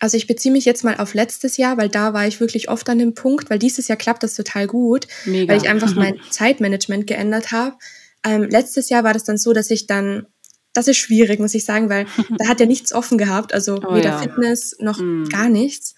[0.00, 2.88] Also ich beziehe mich jetzt mal auf letztes Jahr, weil da war ich wirklich oft
[2.88, 5.52] an dem Punkt, weil dieses Jahr klappt das total gut, Mega.
[5.52, 7.76] weil ich einfach mein Zeitmanagement geändert habe.
[8.24, 10.26] Ähm, letztes Jahr war das dann so, dass ich dann,
[10.72, 12.06] das ist schwierig, muss ich sagen, weil
[12.38, 14.18] da hat ja nichts offen gehabt, also oh, weder ja.
[14.18, 15.24] Fitness noch mm.
[15.30, 15.94] gar nichts.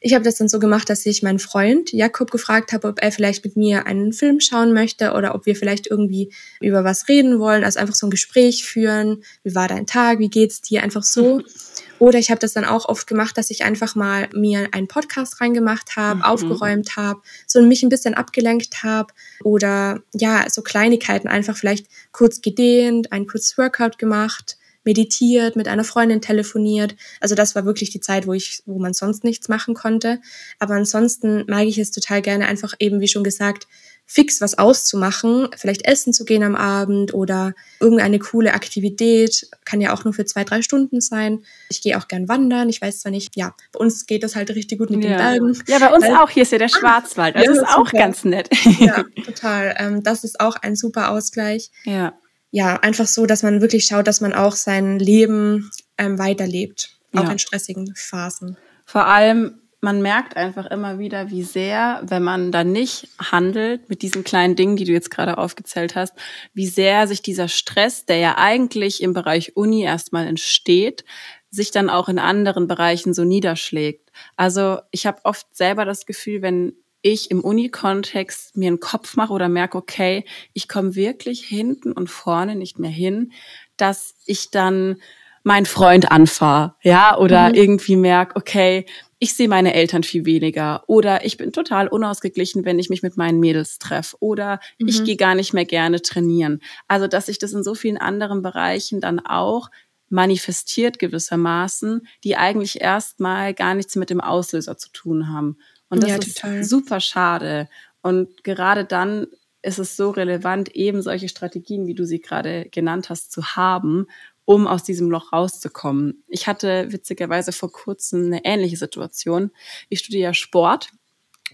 [0.00, 3.12] Ich habe das dann so gemacht, dass ich meinen Freund Jakob gefragt habe, ob er
[3.12, 7.38] vielleicht mit mir einen Film schauen möchte oder ob wir vielleicht irgendwie über was reden
[7.38, 9.22] wollen, also einfach so ein Gespräch führen.
[9.42, 10.18] Wie war dein Tag?
[10.18, 10.82] Wie geht's dir?
[10.82, 11.42] Einfach so.
[11.98, 15.40] Oder ich habe das dann auch oft gemacht, dass ich einfach mal mir einen Podcast
[15.40, 16.24] reingemacht habe, mhm.
[16.24, 22.40] aufgeräumt habe, so mich ein bisschen abgelenkt habe oder ja, so Kleinigkeiten einfach vielleicht kurz
[22.40, 24.57] gedehnt, ein kurzes Workout gemacht
[24.88, 26.96] meditiert, mit einer Freundin telefoniert.
[27.20, 30.18] Also das war wirklich die Zeit, wo ich, wo man sonst nichts machen konnte.
[30.58, 33.66] Aber ansonsten mag ich es total gerne, einfach eben, wie schon gesagt,
[34.06, 39.92] fix was auszumachen, vielleicht essen zu gehen am Abend oder irgendeine coole Aktivität, kann ja
[39.92, 41.44] auch nur für zwei, drei Stunden sein.
[41.68, 44.48] Ich gehe auch gern wandern, ich weiß zwar nicht, ja, bei uns geht das halt
[44.52, 45.10] richtig gut mit ja.
[45.10, 45.62] den Bergen.
[45.66, 47.98] Ja, bei uns Weil, auch, hier ist ja der Schwarzwald, das ja, ist auch super.
[47.98, 48.48] ganz nett.
[48.80, 49.74] Ja, total.
[49.78, 51.70] Ähm, das ist auch ein super Ausgleich.
[51.84, 52.14] Ja
[52.50, 57.24] ja, einfach so, dass man wirklich schaut, dass man auch sein Leben ähm, weiterlebt, auch
[57.24, 57.32] ja.
[57.32, 58.56] in stressigen Phasen.
[58.84, 64.02] Vor allem, man merkt einfach immer wieder, wie sehr, wenn man da nicht handelt mit
[64.02, 66.14] diesen kleinen Dingen, die du jetzt gerade aufgezählt hast,
[66.52, 71.04] wie sehr sich dieser Stress, der ja eigentlich im Bereich Uni erstmal entsteht,
[71.50, 74.10] sich dann auch in anderen Bereichen so niederschlägt.
[74.36, 79.32] Also ich habe oft selber das Gefühl, wenn ich im Uni-Kontext mir einen Kopf mache
[79.32, 83.32] oder merke, okay, ich komme wirklich hinten und vorne nicht mehr hin,
[83.76, 84.96] dass ich dann
[85.44, 87.54] meinen Freund anfahre, ja, oder mhm.
[87.54, 88.84] irgendwie merke, okay,
[89.20, 93.16] ich sehe meine Eltern viel weniger oder ich bin total unausgeglichen, wenn ich mich mit
[93.16, 94.88] meinen Mädels treffe oder mhm.
[94.88, 96.60] ich gehe gar nicht mehr gerne trainieren.
[96.86, 99.70] Also, dass sich das in so vielen anderen Bereichen dann auch
[100.08, 105.58] manifestiert gewissermaßen, die eigentlich erstmal gar nichts mit dem Auslöser zu tun haben.
[105.88, 106.16] Und das ja,
[106.50, 107.68] ist super schade.
[108.02, 109.26] Und gerade dann
[109.62, 114.06] ist es so relevant, eben solche Strategien, wie du sie gerade genannt hast, zu haben,
[114.44, 116.22] um aus diesem Loch rauszukommen.
[116.26, 119.50] Ich hatte witzigerweise vor kurzem eine ähnliche Situation.
[119.88, 120.90] Ich studiere Sport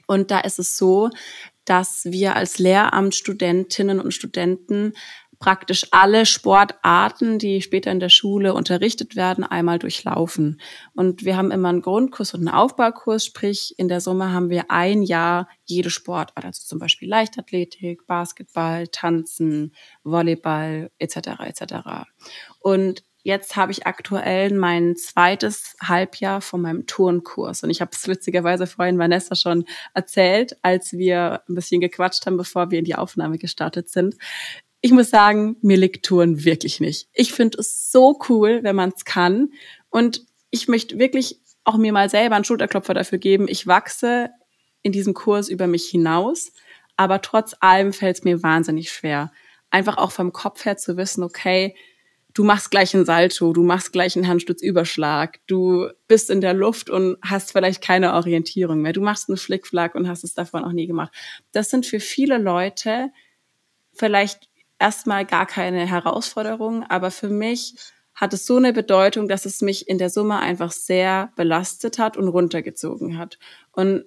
[0.06, 1.10] und da ist es so,
[1.64, 4.92] dass wir als Lehramtsstudentinnen und Studenten
[5.44, 10.58] praktisch alle Sportarten, die später in der Schule unterrichtet werden, einmal durchlaufen.
[10.94, 14.70] Und wir haben immer einen Grundkurs und einen Aufbaukurs, sprich in der Summe haben wir
[14.70, 21.16] ein Jahr jede Sportart, also zum Beispiel Leichtathletik, Basketball, Tanzen, Volleyball etc.
[21.40, 21.74] etc.
[22.60, 27.62] Und jetzt habe ich aktuell mein zweites Halbjahr von meinem Turnkurs.
[27.62, 32.38] Und ich habe es witzigerweise vorhin Vanessa schon erzählt, als wir ein bisschen gequatscht haben,
[32.38, 34.14] bevor wir in die Aufnahme gestartet sind
[34.84, 37.08] ich muss sagen, mir liegt Touren wirklich nicht.
[37.14, 39.48] Ich finde es so cool, wenn man es kann.
[39.88, 43.48] Und ich möchte wirklich auch mir mal selber einen Schulterklopfer dafür geben.
[43.48, 44.28] Ich wachse
[44.82, 46.52] in diesem Kurs über mich hinaus,
[46.98, 49.32] aber trotz allem fällt es mir wahnsinnig schwer.
[49.70, 51.74] Einfach auch vom Kopf her zu wissen, okay,
[52.34, 56.90] du machst gleich einen Salto, du machst gleich einen Handstützüberschlag, du bist in der Luft
[56.90, 60.72] und hast vielleicht keine Orientierung mehr, du machst einen Flickflack und hast es davon auch
[60.72, 61.14] nie gemacht.
[61.52, 63.08] Das sind für viele Leute
[63.94, 64.50] vielleicht
[64.84, 67.74] erstmal gar keine Herausforderung, aber für mich
[68.14, 72.18] hat es so eine Bedeutung, dass es mich in der Summe einfach sehr belastet hat
[72.18, 73.38] und runtergezogen hat.
[73.72, 74.04] Und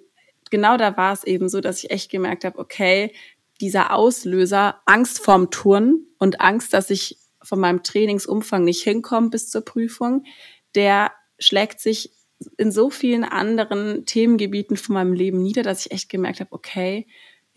[0.50, 3.12] genau da war es eben so, dass ich echt gemerkt habe, okay,
[3.60, 9.50] dieser Auslöser, Angst vorm Turnen und Angst, dass ich von meinem Trainingsumfang nicht hinkomme bis
[9.50, 10.22] zur Prüfung,
[10.76, 11.10] der
[11.40, 12.12] schlägt sich
[12.56, 17.08] in so vielen anderen Themengebieten von meinem Leben nieder, dass ich echt gemerkt habe, okay,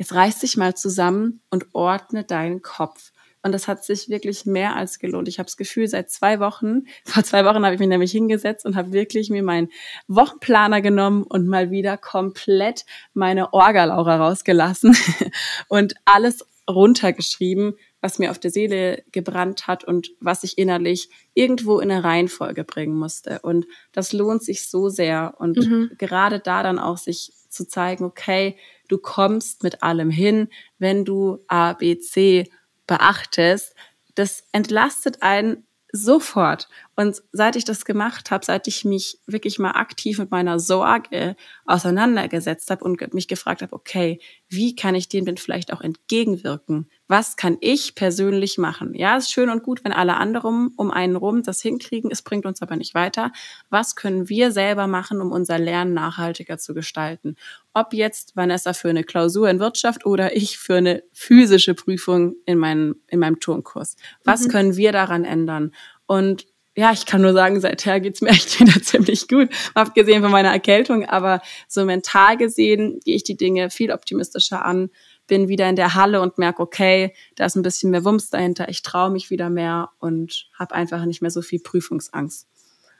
[0.01, 3.10] jetzt reiß dich mal zusammen und ordne deinen Kopf.
[3.43, 5.27] Und das hat sich wirklich mehr als gelohnt.
[5.27, 8.65] Ich habe das Gefühl, seit zwei Wochen, vor zwei Wochen habe ich mich nämlich hingesetzt
[8.65, 9.69] und habe wirklich mir meinen
[10.07, 14.95] Wochenplaner genommen und mal wieder komplett meine Orgalaura rausgelassen
[15.67, 21.79] und alles runtergeschrieben, was mir auf der Seele gebrannt hat und was ich innerlich irgendwo
[21.79, 23.39] in eine Reihenfolge bringen musste.
[23.41, 25.35] Und das lohnt sich so sehr.
[25.37, 25.91] Und mhm.
[25.97, 30.49] gerade da dann auch sich zu zeigen, okay, du kommst mit allem hin,
[30.79, 32.49] wenn du A, B, C
[32.91, 33.73] beachtest,
[34.15, 36.67] das entlastet einen sofort.
[36.97, 41.37] Und seit ich das gemacht habe, seit ich mich wirklich mal aktiv mit meiner Sorge
[41.65, 46.89] auseinandergesetzt habe und mich gefragt habe, okay, wie kann ich dem denn vielleicht auch entgegenwirken?
[47.11, 48.95] Was kann ich persönlich machen?
[48.95, 52.09] Ja, ist schön und gut, wenn alle anderen um einen rum das hinkriegen.
[52.09, 53.33] Es bringt uns aber nicht weiter.
[53.69, 57.35] Was können wir selber machen, um unser Lernen nachhaltiger zu gestalten?
[57.73, 62.57] Ob jetzt Vanessa für eine Klausur in Wirtschaft oder ich für eine physische Prüfung in
[62.57, 63.97] meinem, in meinem Turnkurs.
[64.23, 64.51] Was mhm.
[64.51, 65.73] können wir daran ändern?
[66.05, 66.45] Und
[66.77, 69.49] ja, ich kann nur sagen, seither geht's mir echt wieder ziemlich gut.
[69.73, 74.89] Abgesehen von meiner Erkältung, aber so mental gesehen gehe ich die Dinge viel optimistischer an,
[75.31, 78.67] bin wieder in der Halle und merke, okay, da ist ein bisschen mehr Wumms dahinter,
[78.67, 82.47] ich traue mich wieder mehr und habe einfach nicht mehr so viel Prüfungsangst.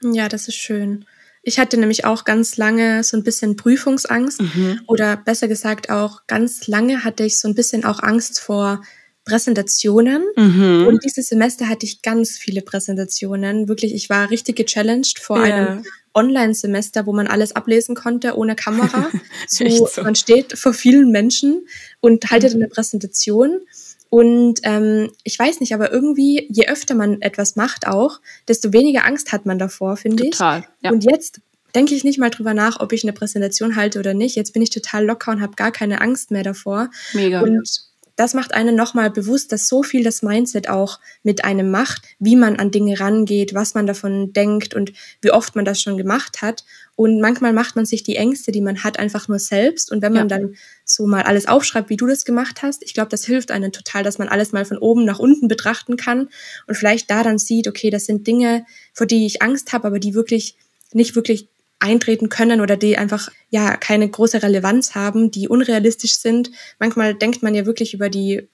[0.01, 1.03] Ja, das ist schön.
[1.43, 4.79] Ich hatte nämlich auch ganz lange so ein bisschen Prüfungsangst mhm.
[4.87, 8.81] oder besser gesagt auch ganz lange hatte ich so ein bisschen auch Angst vor
[9.25, 10.23] Präsentationen.
[10.35, 10.87] Mhm.
[10.87, 13.67] Und dieses Semester hatte ich ganz viele Präsentationen.
[13.67, 15.55] Wirklich, ich war richtig gechallenged vor ja.
[15.55, 19.09] einem Online-Semester, wo man alles ablesen konnte ohne Kamera.
[19.47, 19.87] so.
[20.01, 21.67] Man steht vor vielen Menschen
[21.99, 23.61] und haltet eine Präsentation.
[24.09, 29.05] Und ähm, ich weiß nicht, aber irgendwie, je öfter man etwas macht auch, desto weniger
[29.05, 30.31] Angst hat man davor, finde ich.
[30.31, 30.65] Total.
[30.83, 30.91] Ja.
[30.91, 31.39] Und jetzt
[31.75, 34.35] denke ich nicht mal drüber nach, ob ich eine Präsentation halte oder nicht.
[34.35, 36.89] Jetzt bin ich total locker und habe gar keine Angst mehr davor.
[37.13, 37.39] Mega.
[37.41, 37.90] Und
[38.21, 42.35] das macht einen nochmal bewusst, dass so viel das Mindset auch mit einem macht, wie
[42.35, 46.43] man an Dinge rangeht, was man davon denkt und wie oft man das schon gemacht
[46.43, 46.63] hat.
[46.95, 49.91] Und manchmal macht man sich die Ängste, die man hat, einfach nur selbst.
[49.91, 50.37] Und wenn man ja.
[50.37, 50.55] dann
[50.85, 54.03] so mal alles aufschreibt, wie du das gemacht hast, ich glaube, das hilft einem total,
[54.03, 56.29] dass man alles mal von oben nach unten betrachten kann
[56.67, 59.97] und vielleicht da dann sieht, okay, das sind Dinge, vor die ich Angst habe, aber
[59.97, 60.57] die wirklich
[60.93, 61.47] nicht wirklich
[61.81, 66.51] eintreten können oder die einfach ja keine große Relevanz haben, die unrealistisch sind.
[66.79, 68.47] Manchmal denkt man ja wirklich über die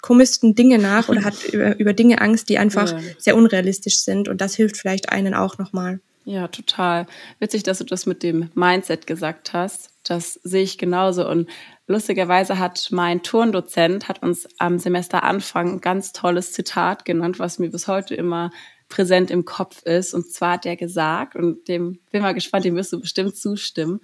[0.00, 3.00] komischsten Dinge nach oder hat über, über Dinge Angst, die einfach ja.
[3.18, 6.00] sehr unrealistisch sind und das hilft vielleicht einen auch nochmal.
[6.24, 7.06] Ja, total.
[7.38, 9.90] Witzig, dass du das mit dem Mindset gesagt hast.
[10.04, 11.26] Das sehe ich genauso.
[11.26, 11.48] Und
[11.86, 17.70] lustigerweise hat mein Turndozent hat uns am Semesteranfang ein ganz tolles Zitat genannt, was mir
[17.70, 18.50] bis heute immer
[18.88, 20.14] präsent im Kopf ist.
[20.14, 24.00] Und zwar hat er gesagt, und dem bin mal gespannt, dem wirst du bestimmt zustimmen.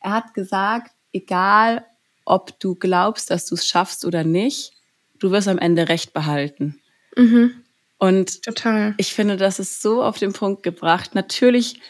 [0.00, 1.84] Er hat gesagt, egal
[2.24, 4.72] ob du glaubst, dass du es schaffst oder nicht,
[5.18, 6.80] du wirst am Ende Recht behalten.
[7.16, 7.64] Mhm.
[7.98, 8.94] Und Total.
[8.96, 11.14] ich finde, das ist so auf den Punkt gebracht.
[11.14, 11.80] Natürlich,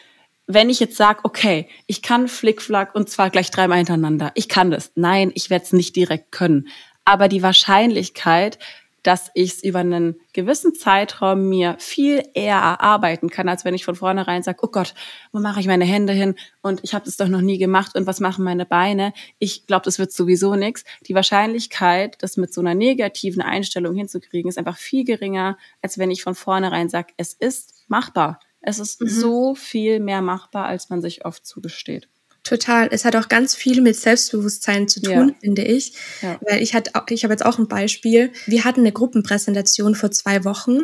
[0.47, 4.71] wenn ich jetzt sage, okay, ich kann Flickflack und zwar gleich dreimal hintereinander, ich kann
[4.71, 4.93] das.
[4.95, 6.69] Nein, ich werde es nicht direkt können.
[7.05, 8.59] Aber die Wahrscheinlichkeit,
[9.05, 13.85] dass ich es über einen gewissen Zeitraum mir viel eher erarbeiten kann, als wenn ich
[13.85, 14.95] von vornherein sage, oh Gott,
[15.31, 18.07] wo mache ich meine Hände hin und ich habe das doch noch nie gemacht und
[18.07, 19.13] was machen meine Beine?
[19.39, 20.85] Ich glaube, das wird sowieso nichts.
[21.07, 26.11] Die Wahrscheinlichkeit, das mit so einer negativen Einstellung hinzukriegen, ist einfach viel geringer, als wenn
[26.11, 28.41] ich von vornherein sage, es ist machbar.
[28.63, 29.09] Es ist mhm.
[29.09, 32.09] so viel mehr machbar, als man sich oft zugesteht.
[32.45, 32.89] Total.
[32.91, 35.35] Es hat auch ganz viel mit Selbstbewusstsein zu tun, ja.
[35.41, 35.95] finde ich.
[36.21, 36.39] Ja.
[36.43, 38.33] Weil ich hatte, ich habe jetzt auch ein Beispiel.
[38.45, 40.81] Wir hatten eine Gruppenpräsentation vor zwei Wochen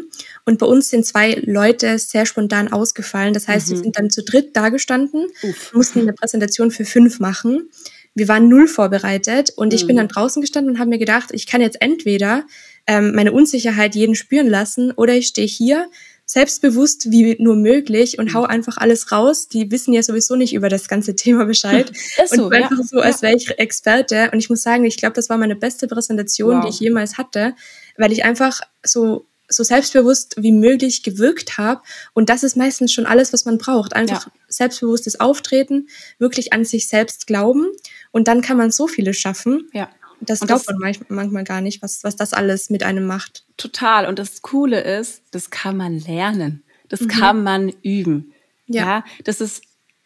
[0.46, 3.34] und bei uns sind zwei Leute sehr spontan ausgefallen.
[3.34, 3.72] Das heißt, mhm.
[3.72, 5.74] wir sind dann zu dritt dagestanden, Uff.
[5.74, 7.68] mussten eine Präsentation für fünf machen.
[8.14, 9.74] Wir waren null vorbereitet und mhm.
[9.74, 9.98] ich bin mhm.
[9.98, 12.44] dann draußen gestanden und habe mir gedacht, ich kann jetzt entweder
[12.86, 15.90] ähm, meine Unsicherheit jeden spüren lassen oder ich stehe hier
[16.30, 19.48] selbstbewusst wie nur möglich und hau einfach alles raus.
[19.48, 21.90] Die wissen ja sowieso nicht über das ganze Thema Bescheid.
[22.22, 22.84] Ist so, und einfach ja.
[22.84, 24.30] so, als wäre ich Experte.
[24.32, 26.64] Und ich muss sagen, ich glaube, das war meine beste Präsentation, wow.
[26.64, 27.56] die ich jemals hatte,
[27.96, 31.82] weil ich einfach so so selbstbewusst wie möglich gewirkt habe.
[32.12, 33.96] Und das ist meistens schon alles, was man braucht.
[33.96, 34.32] Einfach ja.
[34.46, 35.88] selbstbewusstes Auftreten,
[36.20, 37.66] wirklich an sich selbst glauben.
[38.12, 39.68] Und dann kann man so vieles schaffen.
[39.72, 39.90] Ja.
[40.20, 43.44] Das glaubt man manchmal gar nicht, was, was das alles mit einem macht.
[43.56, 44.06] Total.
[44.06, 46.62] Und das Coole ist, das kann man lernen.
[46.88, 47.08] Das mhm.
[47.08, 48.32] kann man üben.
[48.66, 48.82] Ja.
[48.82, 49.04] ja.
[49.24, 49.62] Das ist,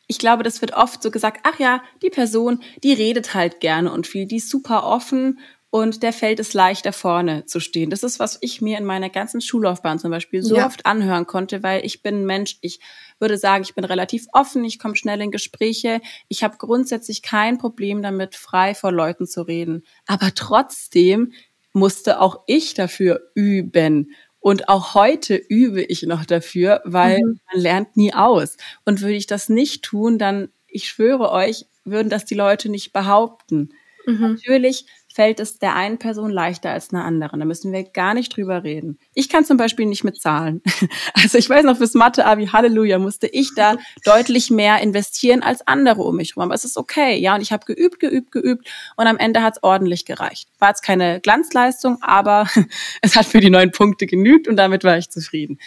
[0.06, 3.90] ich glaube, das wird oft so gesagt, ach ja, die Person, die redet halt gerne
[3.92, 5.38] und viel, die ist super offen
[5.70, 7.90] und der fällt es leichter vorne zu stehen.
[7.90, 10.66] Das ist, was ich mir in meiner ganzen Schullaufbahn zum Beispiel so ja.
[10.66, 12.78] oft anhören konnte, weil ich bin ein Mensch, ich
[13.18, 17.58] würde sagen, ich bin relativ offen, ich komme schnell in Gespräche, ich habe grundsätzlich kein
[17.58, 19.84] Problem damit, frei vor Leuten zu reden.
[20.06, 21.32] Aber trotzdem
[21.72, 24.14] musste auch ich dafür üben.
[24.40, 27.40] Und auch heute übe ich noch dafür, weil mhm.
[27.50, 28.56] man lernt nie aus.
[28.84, 32.92] Und würde ich das nicht tun, dann, ich schwöre euch, würden das die Leute nicht
[32.92, 33.70] behaupten.
[34.06, 34.34] Mhm.
[34.34, 37.38] Natürlich fällt es der einen Person leichter als einer anderen.
[37.38, 38.98] Da müssen wir gar nicht drüber reden.
[39.14, 40.60] Ich kann zum Beispiel nicht mit Zahlen.
[41.14, 46.02] Also ich weiß noch, fürs Mathe-Abi, Halleluja, musste ich da deutlich mehr investieren als andere
[46.02, 46.44] um mich herum.
[46.44, 47.34] Aber es ist okay, ja.
[47.34, 50.48] Und ich habe geübt, geübt, geübt und am Ende hat es ordentlich gereicht.
[50.58, 52.48] War jetzt keine Glanzleistung, aber
[53.02, 55.58] es hat für die neun Punkte genügt und damit war ich zufrieden.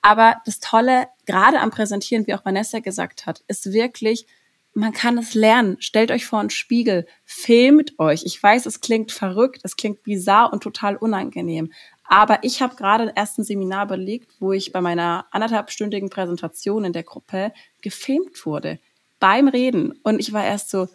[0.00, 4.26] Aber das Tolle, gerade am Präsentieren, wie auch Vanessa gesagt hat, ist wirklich,
[4.74, 5.76] man kann es lernen.
[5.80, 8.22] Stellt euch vor einen Spiegel, filmt euch.
[8.24, 11.72] Ich weiß, es klingt verrückt, es klingt bizarr und total unangenehm.
[12.04, 16.92] Aber ich habe gerade erst ein Seminar belegt, wo ich bei meiner anderthalbstündigen Präsentation in
[16.92, 18.78] der Gruppe gefilmt wurde.
[19.20, 19.98] Beim Reden.
[20.02, 20.88] Und ich war erst so,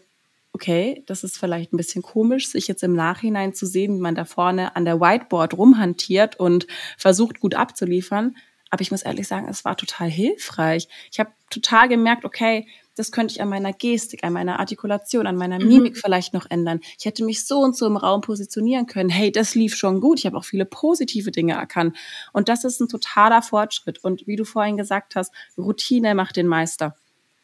[0.53, 4.15] okay, das ist vielleicht ein bisschen komisch, sich jetzt im Nachhinein zu sehen, wie man
[4.15, 8.35] da vorne an der Whiteboard rumhantiert und versucht, gut abzuliefern.
[8.69, 10.87] Aber ich muss ehrlich sagen, es war total hilfreich.
[11.11, 15.35] Ich habe total gemerkt, okay, das könnte ich an meiner Gestik, an meiner Artikulation, an
[15.35, 15.67] meiner mhm.
[15.67, 15.99] Mimik mhm.
[15.99, 16.79] vielleicht noch ändern.
[16.97, 19.09] Ich hätte mich so und so im Raum positionieren können.
[19.09, 20.19] Hey, das lief schon gut.
[20.19, 21.95] Ich habe auch viele positive Dinge erkannt.
[22.33, 24.03] Und das ist ein totaler Fortschritt.
[24.03, 26.95] Und wie du vorhin gesagt hast, Routine macht den Meister.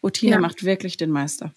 [0.01, 0.39] Routine ja.
[0.39, 1.53] macht wirklich den Meister.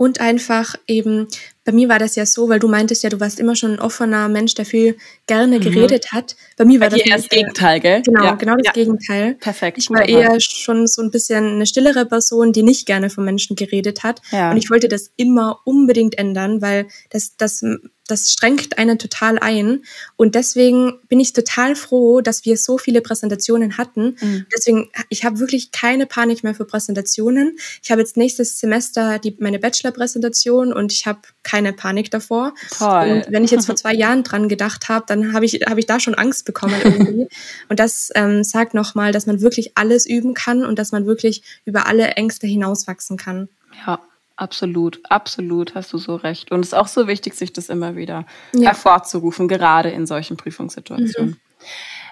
[0.00, 1.28] Und einfach eben,
[1.62, 3.80] bei mir war das ja so, weil du meintest ja, du warst immer schon ein
[3.80, 5.60] offener Mensch, der viel gerne mhm.
[5.60, 6.36] geredet hat.
[6.56, 8.00] Bei mir war bei das eher das Gegenteil, gell?
[8.00, 8.34] Genau, ja.
[8.34, 8.72] genau das ja.
[8.72, 9.34] Gegenteil.
[9.34, 9.76] Perfekt.
[9.76, 13.56] Ich war eher schon so ein bisschen eine stillere Person, die nicht gerne von Menschen
[13.56, 14.22] geredet hat.
[14.32, 14.50] Ja.
[14.50, 17.62] Und ich wollte das immer unbedingt ändern, weil das, das
[18.10, 19.84] das strengt einen total ein.
[20.16, 24.16] Und deswegen bin ich total froh, dass wir so viele Präsentationen hatten.
[24.20, 24.46] Mhm.
[24.54, 27.56] Deswegen, ich habe wirklich keine Panik mehr für Präsentationen.
[27.82, 32.54] Ich habe jetzt nächstes Semester die, meine Bachelor-Präsentation und ich habe keine Panik davor.
[32.76, 33.22] Toll.
[33.26, 35.86] Und wenn ich jetzt vor zwei Jahren dran gedacht habe, dann habe ich, hab ich
[35.86, 37.28] da schon Angst bekommen irgendwie.
[37.68, 41.42] und das ähm, sagt nochmal, dass man wirklich alles üben kann und dass man wirklich
[41.64, 43.48] über alle Ängste hinauswachsen kann.
[43.86, 44.00] Ja,
[44.40, 46.50] Absolut, absolut, hast du so recht.
[46.50, 48.24] Und es ist auch so wichtig, sich das immer wieder
[48.54, 48.68] ja.
[48.68, 51.32] hervorzurufen, gerade in solchen Prüfungssituationen.
[51.32, 51.36] Mhm.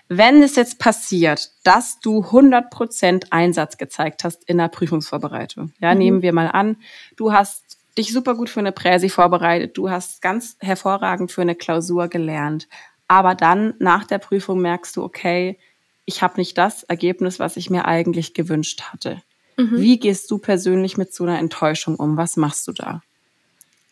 [0.09, 5.99] Wenn es jetzt passiert, dass du 100% Einsatz gezeigt hast in der Prüfungsvorbereitung, ja, mhm.
[5.99, 6.77] nehmen wir mal an,
[7.17, 11.55] du hast dich super gut für eine Präsi vorbereitet, du hast ganz hervorragend für eine
[11.55, 12.69] Klausur gelernt,
[13.07, 15.59] aber dann nach der Prüfung merkst du, okay,
[16.05, 19.23] ich habe nicht das Ergebnis, was ich mir eigentlich gewünscht hatte.
[19.59, 19.81] Mhm.
[19.81, 22.17] Wie gehst du persönlich mit so einer Enttäuschung um?
[22.17, 23.03] Was machst du da?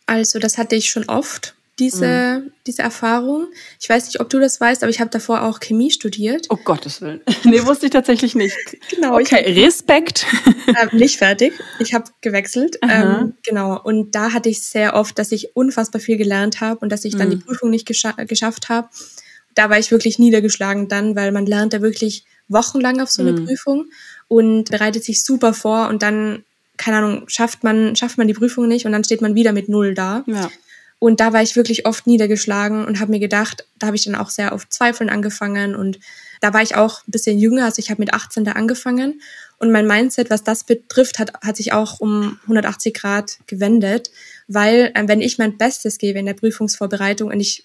[0.07, 2.53] Also, das hatte ich schon oft, diese, mhm.
[2.67, 3.49] diese Erfahrung.
[3.81, 6.47] Ich weiß nicht, ob du das weißt, aber ich habe davor auch Chemie studiert.
[6.49, 7.21] Oh Gottes Willen.
[7.45, 8.57] nee, wusste ich tatsächlich nicht.
[8.91, 9.15] genau.
[9.19, 10.25] Okay, hab, Respekt.
[10.69, 11.53] äh, nicht fertig.
[11.81, 12.79] Ich habe gewechselt.
[12.83, 13.79] Ähm, genau.
[13.83, 17.17] Und da hatte ich sehr oft, dass ich unfassbar viel gelernt habe und dass ich
[17.17, 17.33] dann mhm.
[17.33, 18.89] die Prüfung nicht gescha geschafft habe.
[19.55, 23.33] Da war ich wirklich niedergeschlagen dann, weil man lernt da wirklich wochenlang auf so eine
[23.33, 23.47] mhm.
[23.47, 23.87] Prüfung
[24.29, 26.45] und bereitet sich super vor und dann,
[26.77, 29.69] keine Ahnung, schafft man, schafft man die Prüfung nicht und dann steht man wieder mit
[29.69, 30.25] null da.
[30.27, 30.51] Ja.
[30.99, 34.15] Und da war ich wirklich oft niedergeschlagen und habe mir gedacht, da habe ich dann
[34.15, 35.99] auch sehr auf Zweifeln angefangen und
[36.41, 39.21] da war ich auch ein bisschen jünger, also ich habe mit 18 da angefangen
[39.59, 44.11] und mein Mindset, was das betrifft, hat, hat sich auch um 180 Grad gewendet,
[44.49, 47.65] weil äh, wenn ich mein Bestes gebe in der Prüfungsvorbereitung und ich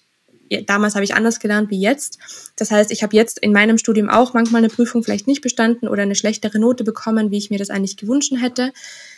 [0.60, 2.18] damals habe ich anders gelernt wie jetzt.
[2.56, 5.88] Das heißt, ich habe jetzt in meinem Studium auch manchmal eine Prüfung vielleicht nicht bestanden
[5.88, 8.72] oder eine schlechtere Note bekommen, wie ich mir das eigentlich gewünscht hätte.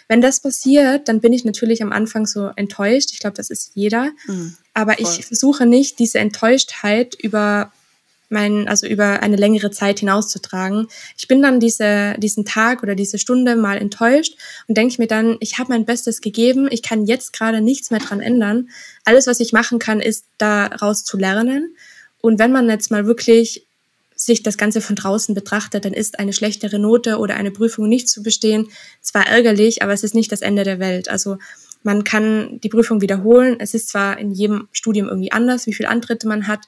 [0.09, 3.11] Wenn das passiert, dann bin ich natürlich am Anfang so enttäuscht.
[3.12, 4.11] Ich glaube, das ist jeder.
[4.27, 7.73] Mhm, Aber ich versuche nicht, diese Enttäuschtheit über
[8.35, 10.88] mein, also über eine längere Zeit hinauszutragen.
[11.16, 14.37] Ich bin dann diese, diesen Tag oder diese Stunde mal enttäuscht
[14.68, 18.01] und denke mir dann, ich habe mein Bestes gegeben, ich kann jetzt gerade nichts mehr
[18.01, 18.68] dran ändern.
[19.05, 21.75] Alles, was ich machen kann, ist daraus zu lernen.
[22.20, 23.64] Und wenn man jetzt mal wirklich
[24.16, 28.09] sich das Ganze von draußen betrachtet, dann ist eine schlechtere Note oder eine Prüfung nicht
[28.09, 28.68] zu bestehen
[29.01, 31.09] zwar ärgerlich, aber es ist nicht das Ende der Welt.
[31.09, 31.38] Also
[31.83, 33.57] man kann die Prüfung wiederholen.
[33.59, 36.61] Es ist zwar in jedem Studium irgendwie anders, wie viele Antritte man hat,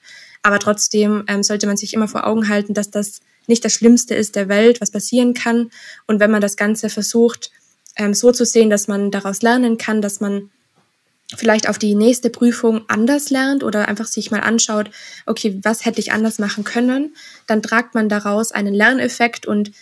[0.46, 4.14] aber trotzdem ähm, sollte man sich immer vor Augen halten, dass das nicht das Schlimmste
[4.14, 5.72] ist der Welt, was passieren kann.
[6.06, 7.50] Und wenn man das Ganze versucht,
[7.96, 10.50] ähm, so zu sehen, dass man daraus lernen kann, dass man
[11.34, 14.88] vielleicht auf die nächste Prüfung anders lernt oder einfach sich mal anschaut,
[15.26, 17.16] okay, was hätte ich anders machen können,
[17.48, 19.72] dann tragt man daraus einen Lerneffekt und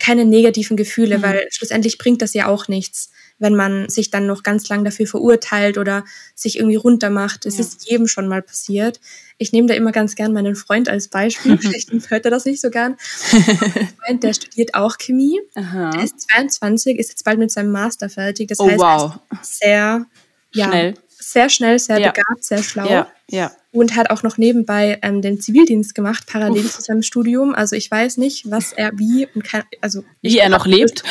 [0.00, 1.22] keine negativen Gefühle, mhm.
[1.22, 5.06] weil schlussendlich bringt das ja auch nichts, wenn man sich dann noch ganz lang dafür
[5.06, 7.46] verurteilt oder sich irgendwie runtermacht.
[7.46, 7.60] Es ja.
[7.60, 9.00] ist jedem schon mal passiert.
[9.38, 11.56] Ich nehme da immer ganz gern meinen Freund als Beispiel.
[11.58, 12.96] Vielleicht hört er das nicht so gern.
[13.32, 15.40] Mein Freund, der studiert auch Chemie.
[15.54, 15.90] Aha.
[15.90, 18.48] Der ist 22, ist jetzt bald mit seinem Master fertig.
[18.48, 19.18] Das oh, heißt, wow.
[19.42, 20.06] sehr
[20.52, 20.94] ja, schnell.
[21.08, 22.10] Sehr schnell, sehr ja.
[22.10, 22.88] begabt, sehr schlau.
[22.88, 23.52] Ja, ja.
[23.70, 26.76] Und hat auch noch nebenbei ähm, den Zivildienst gemacht, parallel Uff.
[26.76, 27.54] zu seinem Studium.
[27.54, 31.02] Also ich weiß nicht, was er wie und kann, also wie er noch lebt.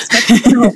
[0.43, 0.73] Genau.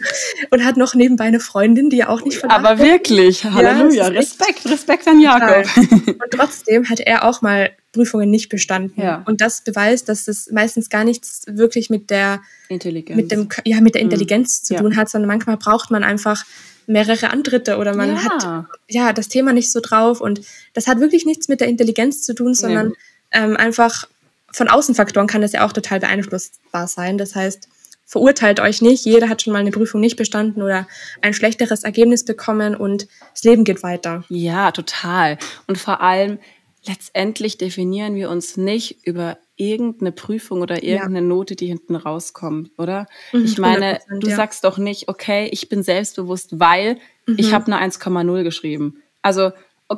[0.52, 4.08] Und hat noch nebenbei eine Freundin, die er auch nicht verlassen Aber wirklich, Halleluja, ja,
[4.08, 5.66] Respekt, Respekt an Jakob.
[5.78, 9.02] Und trotzdem hat er auch mal Prüfungen nicht bestanden.
[9.02, 9.24] Ja.
[9.26, 13.82] Und das beweist, dass das meistens gar nichts wirklich mit der Intelligenz, mit dem, ja,
[13.82, 14.12] mit der mhm.
[14.12, 14.66] Intelligenz mhm.
[14.66, 14.98] zu tun ja.
[14.98, 16.46] hat, sondern manchmal braucht man einfach
[16.88, 18.24] mehrere Antritte oder man ja.
[18.24, 20.42] hat ja das Thema nicht so drauf und
[20.74, 22.96] das hat wirklich nichts mit der Intelligenz zu tun, sondern nee.
[23.32, 24.08] ähm, einfach
[24.52, 27.18] von Außenfaktoren kann das ja auch total beeinflussbar sein.
[27.18, 27.70] Das heißt,
[28.06, 29.06] verurteilt euch nicht.
[29.06, 30.88] Jeder hat schon mal eine Prüfung nicht bestanden oder
[31.22, 34.26] ein schlechteres Ergebnis bekommen und das Leben geht weiter.
[34.28, 35.38] Ja, total.
[35.68, 36.40] Und vor allem,
[36.86, 41.26] letztendlich definieren wir uns nicht über irgendeine Prüfung oder irgendeine ja.
[41.26, 43.06] Note, die hinten rauskommt, oder?
[43.32, 44.36] Mhm, ich meine, du ja.
[44.36, 46.98] sagst doch nicht, okay, ich bin selbstbewusst, weil
[47.28, 47.36] mhm.
[47.38, 49.02] ich habe eine 1,0 geschrieben.
[49.22, 49.52] Also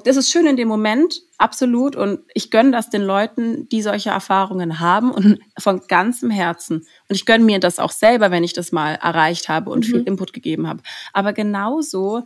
[0.03, 1.95] das ist schön in dem Moment, absolut.
[1.95, 6.77] Und ich gönne das den Leuten, die solche Erfahrungen haben und von ganzem Herzen.
[7.07, 9.91] Und ich gönne mir das auch selber, wenn ich das mal erreicht habe und mhm.
[9.91, 10.81] viel Input gegeben habe.
[11.13, 12.23] Aber genauso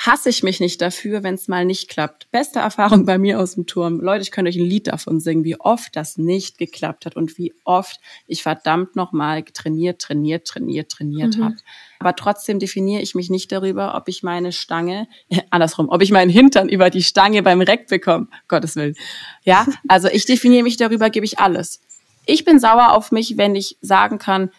[0.00, 2.30] hasse ich mich nicht dafür, wenn es mal nicht klappt.
[2.30, 4.00] Beste Erfahrung bei mir aus dem Turm.
[4.00, 7.36] Leute, ich könnte euch ein Lied davon singen, wie oft das nicht geklappt hat und
[7.36, 11.44] wie oft ich verdammt nochmal trainiert, trainiert, trainiert, trainiert mhm.
[11.44, 11.56] habe.
[11.98, 16.10] Aber trotzdem definiere ich mich nicht darüber, ob ich meine Stange, äh, andersrum, ob ich
[16.10, 18.28] meinen Hintern über die Stange beim Reck bekomme.
[18.48, 18.96] Gottes Willen.
[19.44, 21.82] Ja, also ich definiere mich darüber, gebe ich alles.
[22.24, 24.50] Ich bin sauer auf mich, wenn ich sagen kann,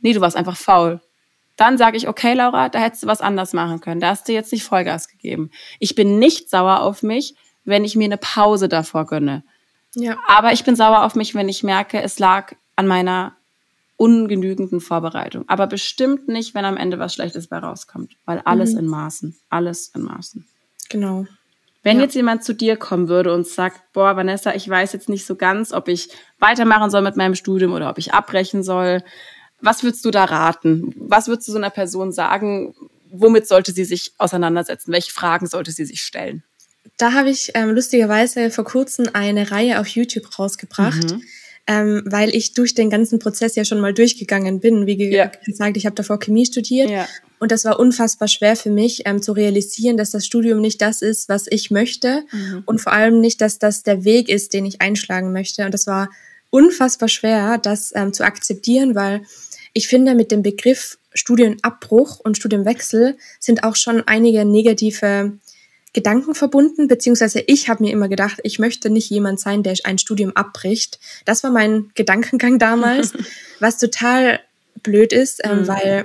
[0.00, 1.00] nee, du warst einfach faul
[1.58, 4.00] dann sage ich, okay, Laura, da hättest du was anders machen können.
[4.00, 5.50] Da hast du jetzt nicht Vollgas gegeben.
[5.80, 7.34] Ich bin nicht sauer auf mich,
[7.64, 9.42] wenn ich mir eine Pause davor gönne.
[9.94, 10.16] Ja.
[10.28, 13.36] Aber ich bin sauer auf mich, wenn ich merke, es lag an meiner
[13.96, 15.44] ungenügenden Vorbereitung.
[15.48, 18.12] Aber bestimmt nicht, wenn am Ende was Schlechtes bei rauskommt.
[18.24, 18.78] Weil alles mhm.
[18.78, 19.36] in Maßen.
[19.50, 20.46] Alles in Maßen.
[20.88, 21.26] Genau.
[21.82, 22.04] Wenn ja.
[22.04, 25.34] jetzt jemand zu dir kommen würde und sagt, boah, Vanessa, ich weiß jetzt nicht so
[25.34, 29.02] ganz, ob ich weitermachen soll mit meinem Studium oder ob ich abbrechen soll,
[29.60, 30.94] was würdest du da raten?
[30.96, 32.74] Was würdest du so einer Person sagen?
[33.10, 34.92] Womit sollte sie sich auseinandersetzen?
[34.92, 36.42] Welche Fragen sollte sie sich stellen?
[36.96, 41.22] Da habe ich ähm, lustigerweise vor kurzem eine Reihe auf YouTube rausgebracht, mhm.
[41.66, 44.86] ähm, weil ich durch den ganzen Prozess ja schon mal durchgegangen bin.
[44.86, 47.06] Wie gesagt, ich habe davor Chemie studiert ja.
[47.38, 51.02] und das war unfassbar schwer für mich ähm, zu realisieren, dass das Studium nicht das
[51.02, 52.62] ist, was ich möchte mhm.
[52.66, 55.64] und vor allem nicht, dass das der Weg ist, den ich einschlagen möchte.
[55.64, 56.10] Und das war
[56.50, 59.22] unfassbar schwer, das ähm, zu akzeptieren, weil
[59.78, 65.38] ich finde, mit dem Begriff Studienabbruch und Studienwechsel sind auch schon einige negative
[65.92, 69.98] Gedanken verbunden, beziehungsweise ich habe mir immer gedacht, ich möchte nicht jemand sein, der ein
[69.98, 70.98] Studium abbricht.
[71.26, 73.12] Das war mein Gedankengang damals,
[73.60, 74.40] was total
[74.82, 75.68] blöd ist, ähm, mhm.
[75.68, 76.04] weil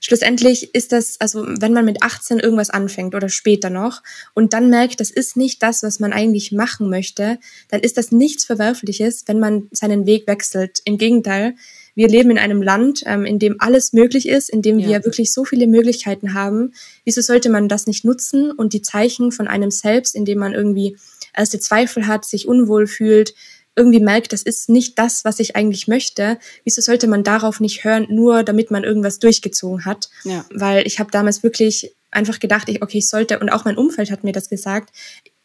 [0.00, 4.02] schlussendlich ist das, also wenn man mit 18 irgendwas anfängt oder später noch
[4.32, 8.12] und dann merkt, das ist nicht das, was man eigentlich machen möchte, dann ist das
[8.12, 10.80] nichts Verwerfliches, wenn man seinen Weg wechselt.
[10.86, 11.54] Im Gegenteil,
[12.00, 14.88] wir leben in einem Land, ähm, in dem alles möglich ist, in dem ja.
[14.88, 16.72] wir wirklich so viele Möglichkeiten haben.
[17.04, 20.54] Wieso sollte man das nicht nutzen und die Zeichen von einem selbst, in dem man
[20.54, 20.96] irgendwie
[21.36, 23.34] erste Zweifel hat, sich unwohl fühlt,
[23.76, 26.38] irgendwie merkt, das ist nicht das, was ich eigentlich möchte.
[26.64, 30.08] Wieso sollte man darauf nicht hören, nur damit man irgendwas durchgezogen hat?
[30.24, 30.46] Ja.
[30.54, 34.10] Weil ich habe damals wirklich einfach gedacht, ich, okay, ich sollte, und auch mein Umfeld
[34.10, 34.88] hat mir das gesagt,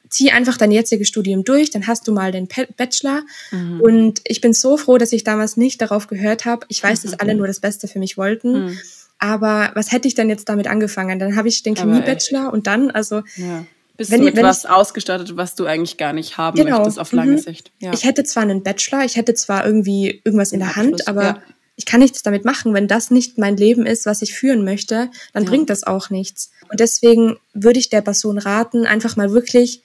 [0.10, 2.48] zieh einfach dein jetziges Studium durch, dann hast du mal den
[2.78, 3.24] Bachelor.
[3.52, 3.82] Mhm.
[3.82, 6.66] Und ich bin so froh, dass ich damals nicht darauf gehört habe.
[6.70, 7.10] Ich weiß, mhm.
[7.10, 8.66] dass alle nur das Beste für mich wollten.
[8.66, 8.80] Mhm.
[9.18, 11.20] Aber was hätte ich denn jetzt damit angefangen?
[11.20, 13.24] Dann habe ich den Chemie-Bachelor und dann, also.
[13.38, 13.66] Ja.
[13.98, 16.80] Bist wenn, du mit was ich, ausgestattet, was du eigentlich gar nicht haben genau.
[16.80, 17.38] möchtest auf lange mhm.
[17.38, 17.72] Sicht.
[17.80, 17.94] Ja.
[17.94, 21.42] Ich hätte zwar einen Bachelor, ich hätte zwar irgendwie irgendwas in der Hand, aber ja.
[21.78, 22.74] ich kann nichts damit machen.
[22.74, 25.50] Wenn das nicht mein Leben ist, was ich führen möchte, dann ja.
[25.50, 26.52] bringt das auch nichts.
[26.70, 29.82] Und deswegen würde ich der Person raten, einfach mal wirklich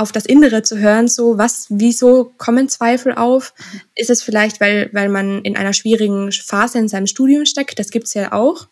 [0.00, 3.52] auf das Innere zu hören, so was, wieso kommen Zweifel auf?
[3.94, 7.78] Ist es vielleicht, weil, weil man in einer schwierigen Phase in seinem Studium steckt?
[7.78, 8.66] Das gibt's ja auch.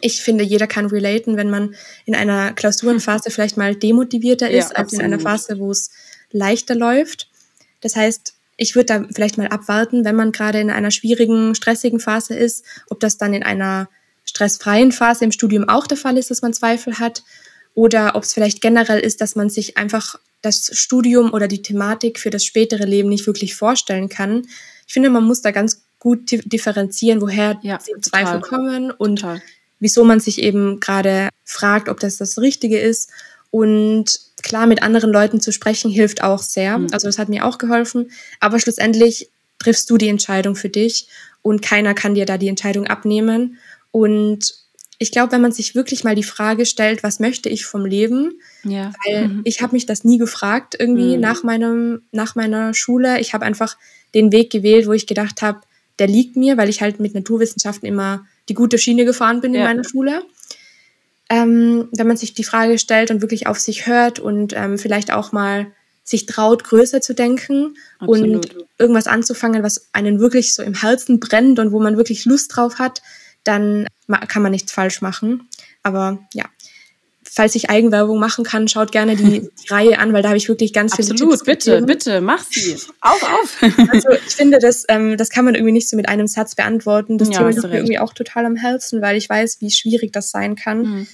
[0.00, 1.74] Ich finde, jeder kann relaten, wenn man
[2.06, 5.90] in einer Klausurenphase vielleicht mal demotivierter ist, ja, als in einer Phase, wo es
[6.32, 7.28] leichter läuft.
[7.80, 12.00] Das heißt, ich würde da vielleicht mal abwarten, wenn man gerade in einer schwierigen, stressigen
[12.00, 13.88] Phase ist, ob das dann in einer
[14.24, 17.22] stressfreien Phase im Studium auch der Fall ist, dass man Zweifel hat
[17.74, 22.18] oder ob es vielleicht generell ist, dass man sich einfach das Studium oder die Thematik
[22.18, 24.46] für das spätere Leben nicht wirklich vorstellen kann.
[24.86, 29.40] Ich finde, man muss da ganz gut differenzieren, woher ja, die Zweifel kommen und total.
[29.78, 33.10] wieso man sich eben gerade fragt, ob das das Richtige ist.
[33.52, 36.78] Und klar, mit anderen Leuten zu sprechen hilft auch sehr.
[36.78, 36.88] Mhm.
[36.92, 38.10] Also das hat mir auch geholfen.
[38.40, 39.28] Aber schlussendlich
[39.60, 41.06] triffst du die Entscheidung für dich
[41.42, 43.58] und keiner kann dir da die Entscheidung abnehmen.
[43.92, 44.54] Und
[44.98, 48.40] ich glaube, wenn man sich wirklich mal die Frage stellt, was möchte ich vom Leben?
[48.62, 48.92] Ja.
[49.04, 49.40] Weil mhm.
[49.44, 51.20] ich habe mich das nie gefragt irgendwie mhm.
[51.20, 53.20] nach meinem nach meiner Schule.
[53.20, 53.76] Ich habe einfach
[54.14, 55.60] den Weg gewählt, wo ich gedacht habe,
[55.98, 59.60] der liegt mir, weil ich halt mit Naturwissenschaften immer die gute Schiene gefahren bin ja.
[59.60, 60.22] in meiner Schule.
[61.28, 65.12] Ähm, wenn man sich die Frage stellt und wirklich auf sich hört und ähm, vielleicht
[65.12, 65.66] auch mal
[66.04, 68.54] sich traut, größer zu denken Absolut.
[68.54, 72.56] und irgendwas anzufangen, was einen wirklich so im Herzen brennt und wo man wirklich Lust
[72.56, 73.02] drauf hat,
[73.44, 73.86] dann
[74.28, 75.48] kann man nichts falsch machen.
[75.82, 76.44] Aber ja,
[77.34, 80.48] falls ich Eigenwerbung machen kann, schaut gerne die, die Reihe an, weil da habe ich
[80.48, 81.86] wirklich ganz Absolut, viele Tipps bitte, gegeben.
[81.86, 82.74] bitte, mach sie.
[83.00, 83.62] auf, auf.
[83.90, 87.18] Also ich finde, das, ähm, das kann man irgendwie nicht so mit einem Satz beantworten.
[87.18, 90.12] Das ja, Thema liegt mir irgendwie auch total am Herzen, weil ich weiß, wie schwierig
[90.12, 90.82] das sein kann.
[90.82, 91.06] Mhm.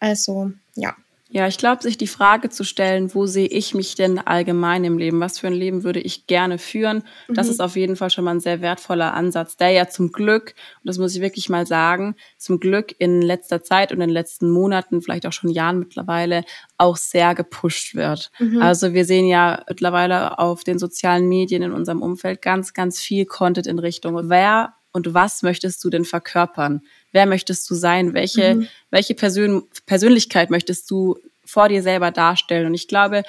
[0.00, 0.96] Also, ja.
[1.30, 4.96] Ja, ich glaube, sich die Frage zu stellen, wo sehe ich mich denn allgemein im
[4.96, 5.20] Leben?
[5.20, 7.04] Was für ein Leben würde ich gerne führen?
[7.28, 7.34] Mhm.
[7.34, 10.54] Das ist auf jeden Fall schon mal ein sehr wertvoller Ansatz, der ja zum Glück,
[10.82, 14.10] und das muss ich wirklich mal sagen, zum Glück in letzter Zeit und in den
[14.10, 16.44] letzten Monaten, vielleicht auch schon Jahren mittlerweile,
[16.78, 18.30] auch sehr gepusht wird.
[18.38, 18.62] Mhm.
[18.62, 23.26] Also wir sehen ja mittlerweile auf den sozialen Medien in unserem Umfeld ganz, ganz viel
[23.26, 26.82] Content in Richtung, wer und was möchtest du denn verkörpern?
[27.12, 28.68] wer möchtest du sein, welche, mhm.
[28.90, 32.66] welche Persön Persönlichkeit möchtest du vor dir selber darstellen.
[32.66, 33.22] Und ich glaube,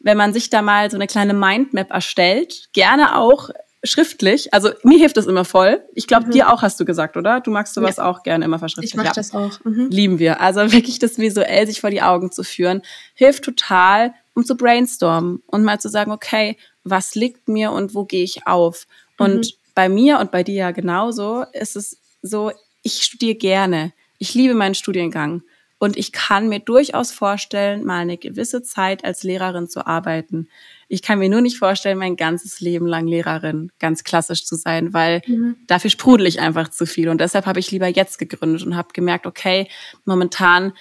[0.00, 3.50] wenn man sich da mal so eine kleine Mindmap erstellt, gerne auch
[3.82, 5.82] schriftlich, also mir hilft das immer voll.
[5.94, 6.30] Ich glaube, mhm.
[6.30, 7.40] dir auch hast du gesagt, oder?
[7.40, 8.04] Du magst sowas ja.
[8.04, 8.92] auch gerne immer verschriftlich.
[8.92, 9.12] Ich mag ja.
[9.12, 9.62] das auch.
[9.64, 9.88] Mhm.
[9.90, 10.40] Lieben wir.
[10.40, 12.82] Also wirklich das visuell sich vor die Augen zu führen,
[13.14, 18.04] hilft total, um zu brainstormen und mal zu sagen, okay, was liegt mir und wo
[18.04, 18.86] gehe ich auf?
[19.18, 19.63] Und mhm.
[19.74, 22.52] Bei mir und bei dir ja genauso ist es so,
[22.82, 23.92] ich studiere gerne.
[24.18, 25.42] Ich liebe meinen Studiengang.
[25.78, 30.48] Und ich kann mir durchaus vorstellen, mal eine gewisse Zeit als Lehrerin zu arbeiten.
[30.88, 34.94] Ich kann mir nur nicht vorstellen, mein ganzes Leben lang Lehrerin ganz klassisch zu sein,
[34.94, 35.56] weil mhm.
[35.66, 37.08] dafür sprudel ich einfach zu viel.
[37.08, 39.68] Und deshalb habe ich lieber jetzt gegründet und habe gemerkt, okay,
[40.04, 40.72] momentan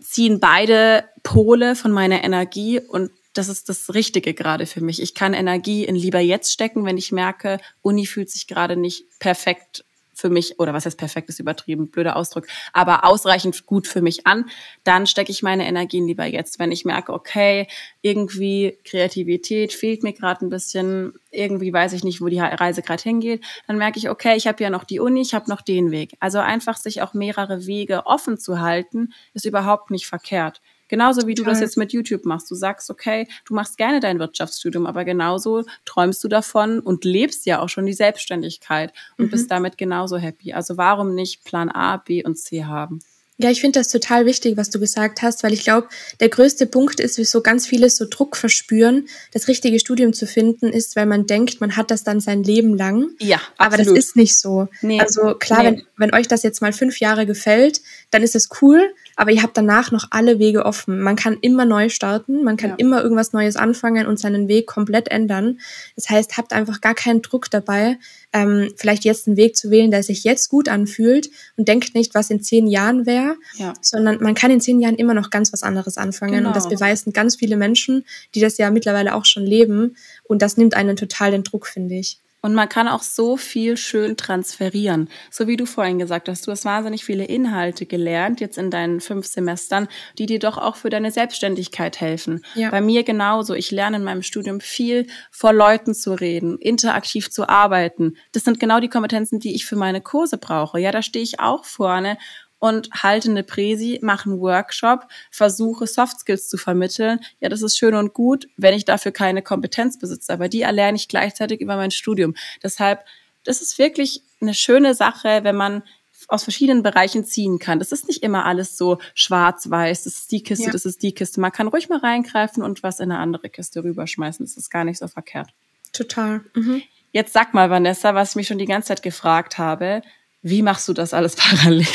[0.00, 5.02] ziehen beide Pole von meiner Energie und das ist das Richtige gerade für mich.
[5.02, 9.04] Ich kann Energie in lieber jetzt stecken, wenn ich merke, Uni fühlt sich gerade nicht
[9.18, 9.84] perfekt
[10.16, 14.26] für mich, oder was heißt perfekt ist übertrieben, blöder Ausdruck, aber ausreichend gut für mich
[14.26, 14.48] an,
[14.84, 16.58] dann stecke ich meine Energien lieber jetzt.
[16.58, 17.66] Wenn ich merke, okay,
[18.00, 23.02] irgendwie Kreativität fehlt mir gerade ein bisschen, irgendwie weiß ich nicht, wo die Reise gerade
[23.02, 25.90] hingeht, dann merke ich, okay, ich habe ja noch die Uni, ich habe noch den
[25.90, 26.14] Weg.
[26.20, 30.60] Also einfach sich auch mehrere Wege offen zu halten, ist überhaupt nicht verkehrt.
[30.88, 32.50] Genauso wie du das jetzt mit YouTube machst.
[32.50, 37.46] Du sagst, okay, du machst gerne dein Wirtschaftsstudium, aber genauso träumst du davon und lebst
[37.46, 39.30] ja auch schon die Selbstständigkeit und mhm.
[39.30, 40.52] bist damit genauso happy.
[40.52, 43.00] Also warum nicht Plan A, B und C haben?
[43.36, 45.88] Ja, ich finde das total wichtig, was du gesagt hast, weil ich glaube,
[46.20, 50.68] der größte Punkt ist, wieso ganz viele so Druck verspüren, das richtige Studium zu finden,
[50.68, 53.08] ist, weil man denkt, man hat das dann sein Leben lang.
[53.18, 53.56] Ja, absolut.
[53.58, 54.68] Aber das ist nicht so.
[54.82, 55.68] Nee, also klar, nee.
[55.96, 57.80] wenn, wenn euch das jetzt mal fünf Jahre gefällt,
[58.12, 61.00] dann ist es cool aber ihr habt danach noch alle Wege offen.
[61.00, 62.76] Man kann immer neu starten, man kann ja.
[62.76, 65.60] immer irgendwas Neues anfangen und seinen Weg komplett ändern.
[65.96, 67.98] Das heißt, habt einfach gar keinen Druck dabei,
[68.32, 72.14] ähm, vielleicht jetzt einen Weg zu wählen, der sich jetzt gut anfühlt und denkt nicht,
[72.14, 73.74] was in zehn Jahren wäre, ja.
[73.80, 76.34] sondern man kann in zehn Jahren immer noch ganz was anderes anfangen.
[76.34, 76.48] Genau.
[76.48, 76.80] Und das genau.
[76.80, 78.04] beweisen ganz viele Menschen,
[78.34, 79.96] die das ja mittlerweile auch schon leben.
[80.24, 82.18] Und das nimmt einen total den Druck, finde ich.
[82.44, 85.08] Und man kann auch so viel schön transferieren.
[85.30, 89.00] So wie du vorhin gesagt hast, du hast wahnsinnig viele Inhalte gelernt, jetzt in deinen
[89.00, 89.88] fünf Semestern,
[90.18, 92.44] die dir doch auch für deine Selbstständigkeit helfen.
[92.54, 92.68] Ja.
[92.68, 93.54] Bei mir genauso.
[93.54, 98.18] Ich lerne in meinem Studium viel vor Leuten zu reden, interaktiv zu arbeiten.
[98.32, 100.78] Das sind genau die Kompetenzen, die ich für meine Kurse brauche.
[100.78, 102.18] Ja, da stehe ich auch vorne
[102.58, 107.20] und halte eine Präsi, mache einen Workshop, versuche Soft Skills zu vermitteln.
[107.40, 110.96] Ja, das ist schön und gut, wenn ich dafür keine Kompetenz besitze, aber die erlerne
[110.96, 112.34] ich gleichzeitig über mein Studium.
[112.62, 113.04] Deshalb,
[113.44, 115.82] das ist wirklich eine schöne Sache, wenn man
[116.28, 117.78] aus verschiedenen Bereichen ziehen kann.
[117.78, 120.72] Das ist nicht immer alles so schwarz-weiß, das ist die Kiste, ja.
[120.72, 121.40] das ist die Kiste.
[121.40, 124.44] Man kann ruhig mal reingreifen und was in eine andere Kiste rüberschmeißen.
[124.44, 125.50] Das ist gar nicht so verkehrt.
[125.92, 126.40] Total.
[126.54, 126.82] Mhm.
[127.12, 130.02] Jetzt sag mal, Vanessa, was ich mich schon die ganze Zeit gefragt habe
[130.44, 131.86] wie machst du das alles parallel?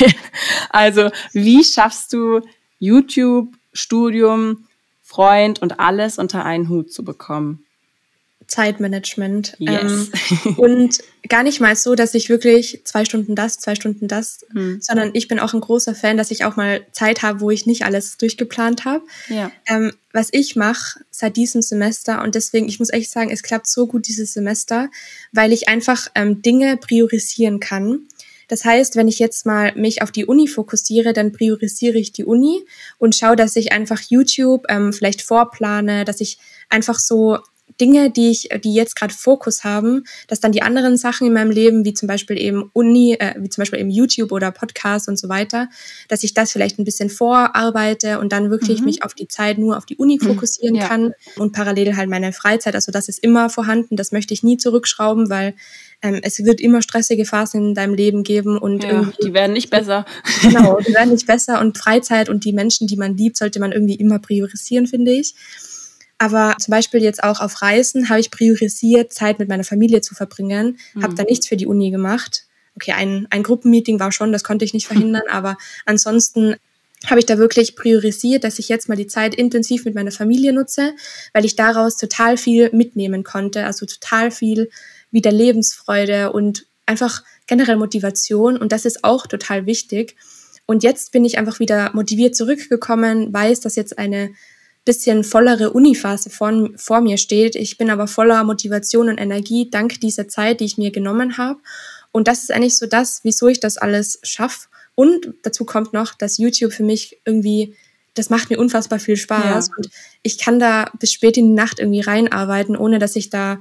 [0.68, 2.42] Also, wie schaffst du
[2.78, 4.66] YouTube, Studium,
[5.02, 7.64] Freund und alles unter einen Hut zu bekommen?
[8.50, 9.54] Zeitmanagement.
[9.58, 10.10] Yes.
[10.44, 10.98] Ähm, und
[11.28, 14.80] gar nicht mal so, dass ich wirklich zwei Stunden das, zwei Stunden das, hm.
[14.80, 17.66] sondern ich bin auch ein großer Fan, dass ich auch mal Zeit habe, wo ich
[17.66, 19.04] nicht alles durchgeplant habe.
[19.28, 19.52] Ja.
[19.66, 23.68] Ähm, was ich mache seit diesem Semester und deswegen, ich muss echt sagen, es klappt
[23.68, 24.90] so gut dieses Semester,
[25.30, 28.08] weil ich einfach ähm, Dinge priorisieren kann.
[28.50, 32.24] Das heißt, wenn ich jetzt mal mich auf die Uni fokussiere, dann priorisiere ich die
[32.24, 32.66] Uni
[32.98, 36.36] und schaue, dass ich einfach YouTube ähm, vielleicht vorplane, dass ich
[36.68, 37.38] einfach so
[37.80, 41.50] Dinge, die ich, die jetzt gerade Fokus haben, dass dann die anderen Sachen in meinem
[41.50, 45.18] Leben, wie zum Beispiel eben Uni, äh, wie zum Beispiel eben YouTube oder Podcast und
[45.18, 45.68] so weiter,
[46.08, 48.86] dass ich das vielleicht ein bisschen vorarbeite und dann wirklich mhm.
[48.86, 50.26] mich auf die Zeit nur auf die Uni mhm.
[50.26, 50.86] fokussieren ja.
[50.86, 52.74] kann und parallel halt meine Freizeit.
[52.74, 55.54] Also das ist immer vorhanden, das möchte ich nie zurückschrauben, weil
[56.02, 59.70] ähm, es wird immer stressige Phasen in deinem Leben geben und ja, die werden nicht
[59.70, 60.04] besser.
[60.42, 63.72] Genau, die werden nicht besser und Freizeit und die Menschen, die man liebt, sollte man
[63.72, 65.34] irgendwie immer priorisieren, finde ich.
[66.20, 70.14] Aber zum Beispiel jetzt auch auf Reisen habe ich priorisiert, Zeit mit meiner Familie zu
[70.14, 71.02] verbringen, mhm.
[71.02, 72.44] habe da nichts für die Uni gemacht.
[72.76, 75.56] Okay, ein, ein Gruppenmeeting war schon, das konnte ich nicht verhindern, aber
[75.86, 76.56] ansonsten
[77.06, 80.52] habe ich da wirklich priorisiert, dass ich jetzt mal die Zeit intensiv mit meiner Familie
[80.52, 80.92] nutze,
[81.32, 84.68] weil ich daraus total viel mitnehmen konnte, also total viel
[85.10, 90.16] wieder Lebensfreude und einfach generell Motivation und das ist auch total wichtig.
[90.66, 94.32] Und jetzt bin ich einfach wieder motiviert zurückgekommen, weiß, dass jetzt eine
[94.84, 97.54] bisschen vollere Uniphase vor, vor mir steht.
[97.54, 101.60] Ich bin aber voller Motivation und Energie dank dieser Zeit, die ich mir genommen habe.
[102.12, 104.68] Und das ist eigentlich so das, wieso ich das alles schaffe.
[104.94, 107.76] Und dazu kommt noch, dass YouTube für mich irgendwie,
[108.14, 109.68] das macht mir unfassbar viel Spaß.
[109.68, 109.74] Ja.
[109.76, 109.88] Und
[110.22, 113.60] ich kann da bis spät in die Nacht irgendwie reinarbeiten, ohne dass ich da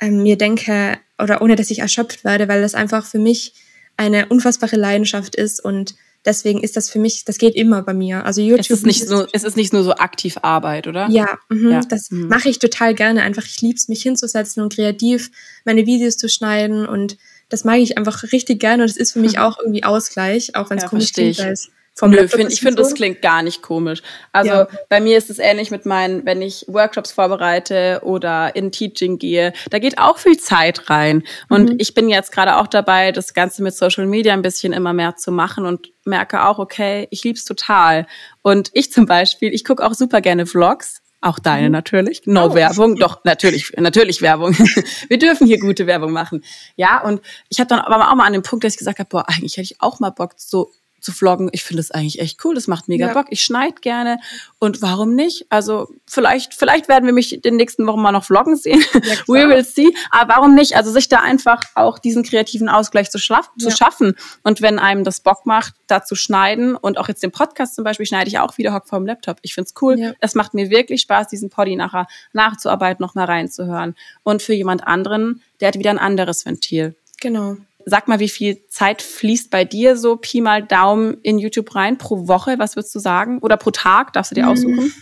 [0.00, 3.54] ähm, mir denke oder ohne dass ich erschöpft werde, weil das einfach für mich
[3.96, 5.94] eine unfassbare Leidenschaft ist und
[6.24, 8.24] deswegen ist das für mich, das geht immer bei mir.
[8.24, 8.60] Also YouTube.
[8.60, 11.08] Es ist nicht, so, es ist nicht nur so aktiv Arbeit, oder?
[11.10, 11.80] Ja, mh, ja.
[11.80, 12.28] das mhm.
[12.28, 13.22] mache ich total gerne.
[13.22, 15.30] Einfach, ich liebe es, mich hinzusetzen und kreativ
[15.64, 17.16] meine Videos zu schneiden und
[17.48, 20.70] das mag ich einfach richtig gerne und es ist für mich auch irgendwie Ausgleich, auch
[20.70, 23.42] wenn es ja, komisch klingt, weil es vom Nö, find, ich finde, das klingt gar
[23.42, 24.02] nicht komisch.
[24.32, 24.68] Also ja.
[24.88, 29.52] bei mir ist es ähnlich mit meinen, wenn ich Workshops vorbereite oder in Teaching gehe,
[29.70, 31.22] da geht auch viel Zeit rein.
[31.48, 31.76] Und mhm.
[31.78, 35.14] ich bin jetzt gerade auch dabei, das Ganze mit Social Media ein bisschen immer mehr
[35.14, 38.08] zu machen und merke auch, okay, ich lieb's total.
[38.42, 41.00] Und ich zum Beispiel, ich gucke auch super gerne Vlogs.
[41.20, 41.72] Auch deine mhm.
[41.72, 42.22] natürlich.
[42.26, 42.54] No oh.
[42.54, 42.96] Werbung.
[42.96, 44.54] Doch, natürlich, natürlich Werbung.
[45.08, 46.44] Wir dürfen hier gute Werbung machen.
[46.76, 49.08] Ja, und ich habe dann aber auch mal an dem Punkt, dass ich gesagt habe,
[49.08, 50.70] boah, eigentlich hätte ich auch mal Bock, so
[51.04, 51.48] zu vloggen.
[51.52, 52.54] Ich finde es eigentlich echt cool.
[52.54, 53.12] Das macht mega ja.
[53.12, 53.26] Bock.
[53.30, 54.18] Ich schneide gerne.
[54.58, 55.46] Und warum nicht?
[55.50, 58.82] Also vielleicht, vielleicht werden wir mich in den nächsten Wochen mal noch vloggen sehen.
[58.92, 59.94] Ja, We will see.
[60.10, 60.76] Aber warum nicht?
[60.76, 63.44] Also sich da einfach auch diesen kreativen Ausgleich zu, ja.
[63.58, 64.14] zu schaffen.
[64.42, 67.84] Und wenn einem das Bock macht, da zu schneiden und auch jetzt den Podcast zum
[67.84, 69.38] Beispiel schneide ich auch wieder hock vom Laptop.
[69.42, 70.14] Ich finde es cool.
[70.20, 73.94] Es macht mir wirklich Spaß, diesen Poddy nachher nachzuarbeiten, noch mal reinzuhören.
[74.22, 76.94] Und für jemand anderen, der hat wieder ein anderes Ventil.
[77.20, 77.56] Genau.
[77.86, 81.98] Sag mal, wie viel Zeit fließt bei dir so Pi mal Daumen in YouTube rein
[81.98, 82.58] pro Woche?
[82.58, 83.38] Was würdest du sagen?
[83.40, 84.12] Oder pro Tag?
[84.12, 84.92] Darfst du dir aussuchen?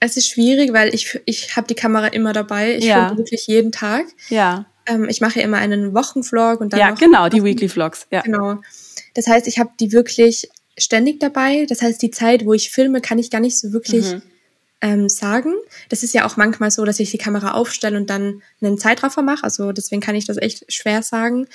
[0.00, 2.76] Es ist schwierig, weil ich, ich habe die Kamera immer dabei.
[2.76, 3.06] Ich ja.
[3.06, 4.04] filme wirklich jeden Tag.
[4.28, 4.66] Ja.
[4.86, 8.06] Ähm, ich mache immer einen Wochenvlog und dann Ja, genau, die Weekly Vlogs.
[8.10, 8.20] Ja.
[8.22, 8.60] Genau.
[9.14, 11.66] Das heißt, ich habe die wirklich ständig dabei.
[11.68, 14.22] Das heißt, die Zeit, wo ich filme, kann ich gar nicht so wirklich mhm.
[14.80, 15.54] ähm, sagen.
[15.88, 19.22] Das ist ja auch manchmal so, dass ich die Kamera aufstelle und dann einen Zeitraffer
[19.22, 19.44] mache.
[19.44, 21.46] Also deswegen kann ich das echt schwer sagen.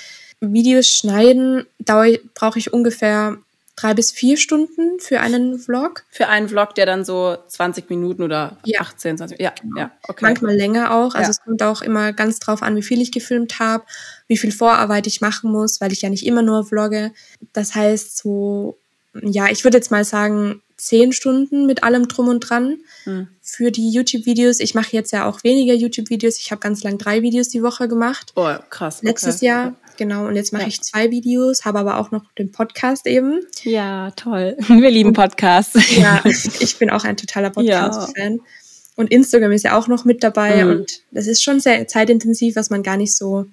[0.42, 3.38] Videos schneiden brauche ich ungefähr
[3.80, 6.04] drei bis vier Stunden für einen Vlog.
[6.10, 8.82] Für einen Vlog, der dann so 20 Minuten oder ja.
[8.82, 10.26] 18, 20, ja, ja, okay.
[10.26, 11.16] Manchmal länger auch.
[11.16, 11.30] Also ja.
[11.30, 13.86] es kommt auch immer ganz drauf an, wie viel ich gefilmt habe,
[14.28, 17.12] wie viel Vorarbeit ich machen muss, weil ich ja nicht immer nur vlogge.
[17.54, 18.78] Das heißt so,
[19.22, 23.28] ja, ich würde jetzt mal sagen, zehn Stunden mit allem drum und dran hm.
[23.42, 24.60] für die YouTube-Videos.
[24.60, 26.40] Ich mache jetzt ja auch weniger YouTube-Videos.
[26.40, 28.32] Ich habe ganz lang drei Videos die Woche gemacht.
[28.36, 29.02] Oh, krass.
[29.04, 29.46] Letztes okay.
[29.46, 29.76] Jahr.
[29.98, 30.70] Genau, und jetzt mache ja.
[30.70, 33.42] ich zwei Videos, habe aber auch noch den Podcast eben.
[33.64, 34.56] Ja, toll.
[34.68, 35.98] Wir lieben Podcasts.
[35.98, 38.36] Ja, ich bin auch ein totaler Podcast-Fan.
[38.36, 38.44] Ja.
[38.96, 40.72] Und Instagram ist ja auch noch mit dabei mhm.
[40.72, 43.46] und das ist schon sehr zeitintensiv, was man gar nicht so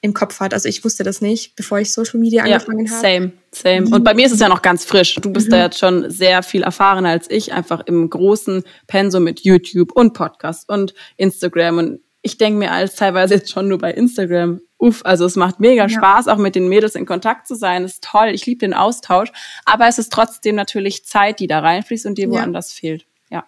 [0.00, 0.54] im Kopf hat.
[0.54, 3.00] Also ich wusste das nicht, bevor ich Social Media angefangen ja, habe.
[3.00, 3.94] Same, same.
[3.94, 5.16] Und bei mir ist es ja noch ganz frisch.
[5.16, 5.52] Du bist mhm.
[5.52, 10.12] da jetzt schon sehr viel erfahrener als ich, einfach im großen Pensum mit YouTube und
[10.12, 11.78] Podcast und Instagram.
[11.78, 15.58] Und ich denke mir als teilweise jetzt schon nur bei Instagram, uff, also es macht
[15.58, 15.88] mega ja.
[15.88, 17.82] Spaß, auch mit den Mädels in Kontakt zu sein.
[17.82, 19.32] Das ist toll, ich liebe den Austausch.
[19.64, 22.30] Aber es ist trotzdem natürlich Zeit, die da reinfließt und die ja.
[22.30, 23.04] woanders fehlt.
[23.30, 23.44] Ja.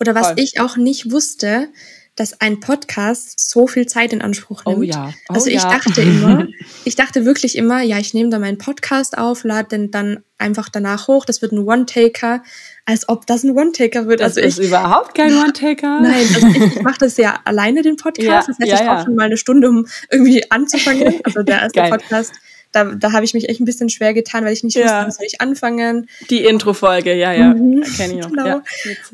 [0.00, 0.38] Oder was Voll.
[0.38, 1.68] ich auch nicht wusste,
[2.16, 4.82] dass ein Podcast so viel Zeit in Anspruch oh nimmt.
[4.82, 5.14] Oh ja.
[5.28, 5.70] Oh also ich ja.
[5.70, 6.46] dachte immer,
[6.84, 10.68] ich dachte wirklich immer, ja, ich nehme da meinen Podcast auf, lade den dann einfach
[10.68, 12.42] danach hoch, das wird ein One-Taker,
[12.86, 14.20] als ob das ein One-Taker wird.
[14.20, 16.00] Das also ist ich, überhaupt kein One-Taker.
[16.00, 18.26] Nein, also ich, ich mache das ja alleine, den Podcast.
[18.26, 21.20] Ja, das heißt, ja, ich brauche schon mal eine Stunde, um irgendwie anzufangen.
[21.24, 21.82] Also der erste.
[21.82, 22.32] Podcast
[22.72, 24.84] da, da habe ich mich echt ein bisschen schwer getan, weil ich nicht ja.
[24.84, 26.08] wusste, was soll ich anfangen.
[26.30, 27.82] Die Intro-Folge, ja, ja, mhm.
[27.82, 28.30] kenne ich noch.
[28.30, 28.46] Genau.
[28.46, 28.62] Ja,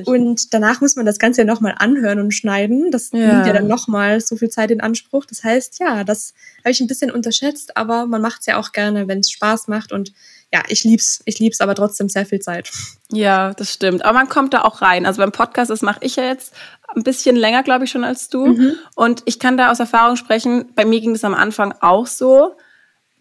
[0.04, 2.90] und danach muss man das Ganze ja nochmal anhören und schneiden.
[2.90, 3.18] Das ja.
[3.18, 5.24] nimmt ja dann nochmal so viel Zeit in Anspruch.
[5.24, 8.72] Das heißt, ja, das habe ich ein bisschen unterschätzt, aber man macht es ja auch
[8.72, 10.12] gerne, wenn es Spaß macht und
[10.52, 12.70] ja, ich lieb's, ich lieb's, aber trotzdem sehr viel Zeit.
[13.10, 14.04] Ja, das stimmt.
[14.04, 15.04] Aber man kommt da auch rein.
[15.04, 16.54] Also beim Podcast, das mache ich ja jetzt
[16.94, 18.46] ein bisschen länger, glaube ich, schon als du.
[18.46, 18.76] Mhm.
[18.94, 22.54] Und ich kann da aus Erfahrung sprechen, bei mir ging das am Anfang auch so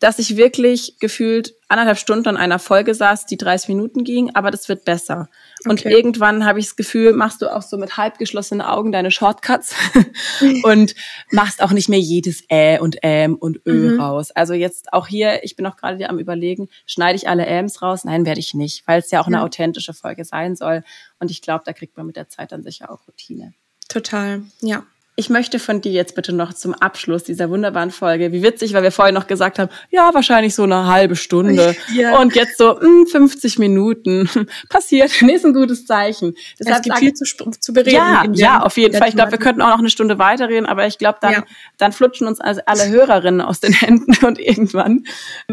[0.06, 4.52] dass ich wirklich gefühlt anderthalb Stunden an einer Folge saß, die 30 Minuten ging, aber
[4.52, 5.30] das wird besser.
[5.68, 5.92] Und Okay.
[5.92, 9.74] irgendwann habe ich das Gefühl, machst du auch so mit halb geschlossenen Augen deine Shortcuts
[10.64, 10.94] und
[11.32, 14.00] machst auch nicht mehr jedes Ä und Ähm und Ö Mhm.
[14.00, 14.30] raus.
[14.30, 18.06] Also jetzt auch hier, ich bin auch gerade am überlegen, schneide ich alle Äms raus?
[18.06, 19.44] Nein, werde ich nicht, weil es ja auch eine Ja.
[19.44, 20.84] authentische Folge sein soll.
[21.20, 23.54] Und ich glaube, da kriegt man mit der Zeit dann sicher auch Routine.
[23.90, 24.84] Total, ja.
[25.18, 28.84] Ich möchte von dir jetzt bitte noch zum Abschluss dieser wunderbaren Folge, wie witzig, weil
[28.84, 31.74] wir vorhin noch gesagt haben, ja, wahrscheinlich so eine halbe Stunde.
[31.94, 32.20] Ja.
[32.20, 34.30] Und jetzt so mh, 50 Minuten.
[34.70, 36.34] Passiert, nee, ist ein gutes Zeichen.
[36.60, 37.24] Es Deshalb gibt sage- viel zu,
[37.60, 37.96] zu bereden.
[37.96, 39.08] ja, in ja, den- auf jeden Fall.
[39.08, 41.44] Ich glaube, wir könnten auch noch eine Stunde weiterreden, aber ich glaube, dann, Ja.
[41.78, 45.06] dann flutschen uns also alle Hörerinnen aus den Händen und irgendwann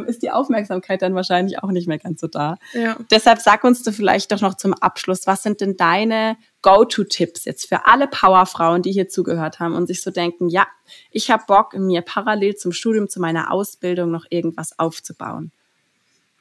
[0.09, 2.57] ist die Aufmerksamkeit dann wahrscheinlich auch nicht mehr ganz so da.
[2.73, 2.97] Ja.
[3.13, 7.69] Deshalb sag uns du vielleicht doch noch zum Abschluss, was sind denn deine Go-To-Tipps jetzt
[7.69, 10.67] für alle Powerfrauen, die hier zugehört haben und sich so denken, ja,
[11.11, 15.53] ich habe Bock, mir parallel zum Studium, zu meiner Ausbildung noch irgendwas aufzubauen.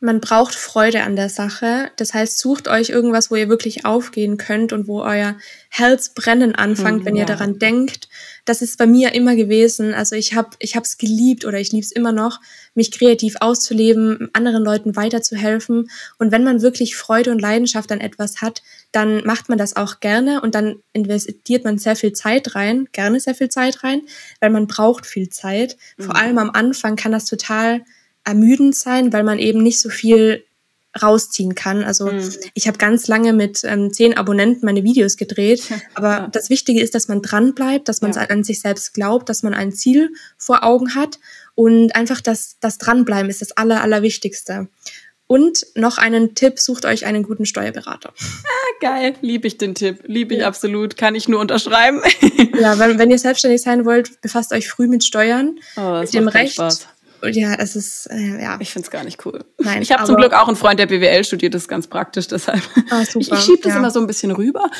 [0.04, 1.91] Man braucht Freude an der Sache.
[1.95, 5.38] Das heißt, sucht euch irgendwas, wo ihr wirklich aufgehen könnt und wo euer
[5.70, 7.26] Herz brennen anfängt, Mhm, wenn ihr ja.
[7.28, 8.10] daran denkt.
[8.45, 9.93] Das ist bei mir immer gewesen.
[9.93, 12.39] Also ich habe ich habe es geliebt oder ich liebe es immer noch,
[12.74, 15.91] mich kreativ auszuleben, anderen Leuten weiterzuhelfen.
[16.18, 19.99] Und wenn man wirklich Freude und Leidenschaft an etwas hat, dann macht man das auch
[19.99, 24.02] gerne und dann investiert man sehr viel Zeit rein, gerne sehr viel Zeit rein,
[24.39, 25.78] weil man braucht viel Zeit.
[25.99, 26.20] Vor Mhm.
[26.22, 27.82] allem am Anfang kann das total
[28.24, 30.43] ermüdend sein, weil man eben nicht so viel
[31.01, 31.84] rausziehen kann.
[31.84, 32.30] Also Mhm.
[32.53, 35.63] ich habe ganz lange mit ähm, zehn Abonnenten meine Videos gedreht,
[35.93, 36.28] aber Ja.
[36.28, 38.24] das Wichtige ist, dass man dran bleibt, dass man Ja.
[38.24, 41.17] an sich selbst glaubt, dass man ein Ziel vor Augen hat
[41.55, 44.67] und einfach das, das Dranbleiben ist das Aller, Allerwichtigste.
[45.28, 48.13] Und noch einen Tipp, sucht euch einen guten Steuerberater.
[48.82, 50.47] Geil, liebe ich den Tipp, liebe ich Ja.
[50.47, 52.01] absolut, kann ich nur unterschreiben.
[52.59, 56.28] Ja, wenn, wenn ihr selbstständig sein wollt, befasst euch früh mit Steuern, Oh, mit dem
[56.28, 56.55] Recht.
[56.55, 56.88] Spaß.
[57.30, 58.57] Ja, es ist, äh, ja.
[58.59, 59.43] Ich find's gar nicht cool.
[59.59, 62.28] Nein, ich habe zum Glück auch einen Freund, der BWL studiert, das ist ganz praktisch,
[62.28, 62.61] deshalb.
[62.89, 63.80] Ah, ich super, ich schiebe das ja.
[63.80, 64.69] immer so ein bisschen rüber.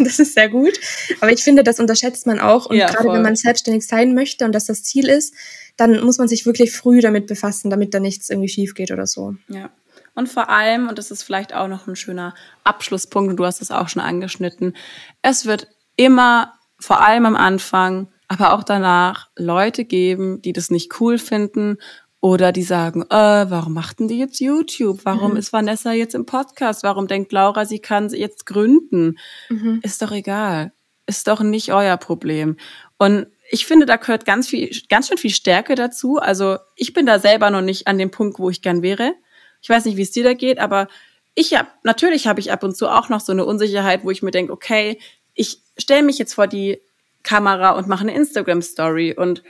[0.00, 0.72] Das ist sehr gut.
[1.20, 2.66] Aber ich finde, das unterschätzt man auch.
[2.66, 3.14] Und Ja, gerade voll.
[3.14, 5.32] wenn man selbstständig sein möchte und das das Ziel ist,
[5.76, 9.06] dann muss man sich wirklich früh damit befassen, damit da nichts irgendwie schief geht oder
[9.06, 9.34] so.
[9.48, 9.70] Ja.
[10.14, 12.34] Und vor allem, und das ist vielleicht auch noch ein schöner
[12.64, 14.74] Abschlusspunkt, und du hast es auch schon angeschnitten,
[15.22, 21.00] es wird immer, vor allem am Anfang, aber auch danach, Leute geben, die das nicht
[21.00, 21.78] cool finden
[22.20, 23.10] oder die sagen, äh,
[23.50, 25.00] warum macht denn die jetzt YouTube?
[25.04, 25.36] Warum Mhm.
[25.36, 26.82] ist Vanessa jetzt im Podcast?
[26.82, 29.18] Warum denkt Laura, sie kann sie jetzt gründen?
[29.48, 29.80] Mhm.
[29.82, 30.72] Ist doch egal.
[31.06, 32.56] Ist doch nicht euer Problem.
[32.98, 36.16] Und ich finde, da gehört ganz viel, ganz schön viel Stärke dazu.
[36.18, 39.14] Also ich bin da selber noch nicht an dem Punkt, wo ich gern wäre.
[39.62, 40.88] Ich weiß nicht, wie es dir da geht, aber
[41.36, 44.22] ich habe natürlich habe ich ab und zu auch noch so eine Unsicherheit, wo ich
[44.22, 44.98] mir denke, okay,
[45.34, 46.80] ich stelle mich jetzt vor die
[47.26, 49.42] Kamera und mache eine Instagram Story und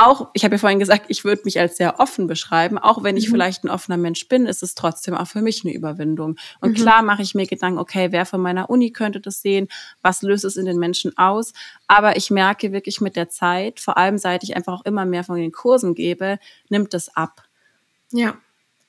[0.00, 2.78] auch, ich habe ja vorhin gesagt, ich würde mich als sehr offen beschreiben.
[2.78, 3.32] Auch wenn ich Mhm.
[3.32, 6.36] vielleicht ein offener Mensch bin, ist es trotzdem auch für mich eine Überwindung.
[6.60, 6.74] Und Mhm.
[6.82, 9.66] klar mache ich mir Gedanken, okay, wer von meiner Uni könnte das sehen?
[10.00, 11.52] Was löst es in den Menschen aus?
[11.88, 15.24] Aber ich merke wirklich mit der Zeit, vor allem seit ich einfach auch immer mehr
[15.24, 17.42] von den Kursen gebe, nimmt das ab.
[18.12, 18.36] Ja.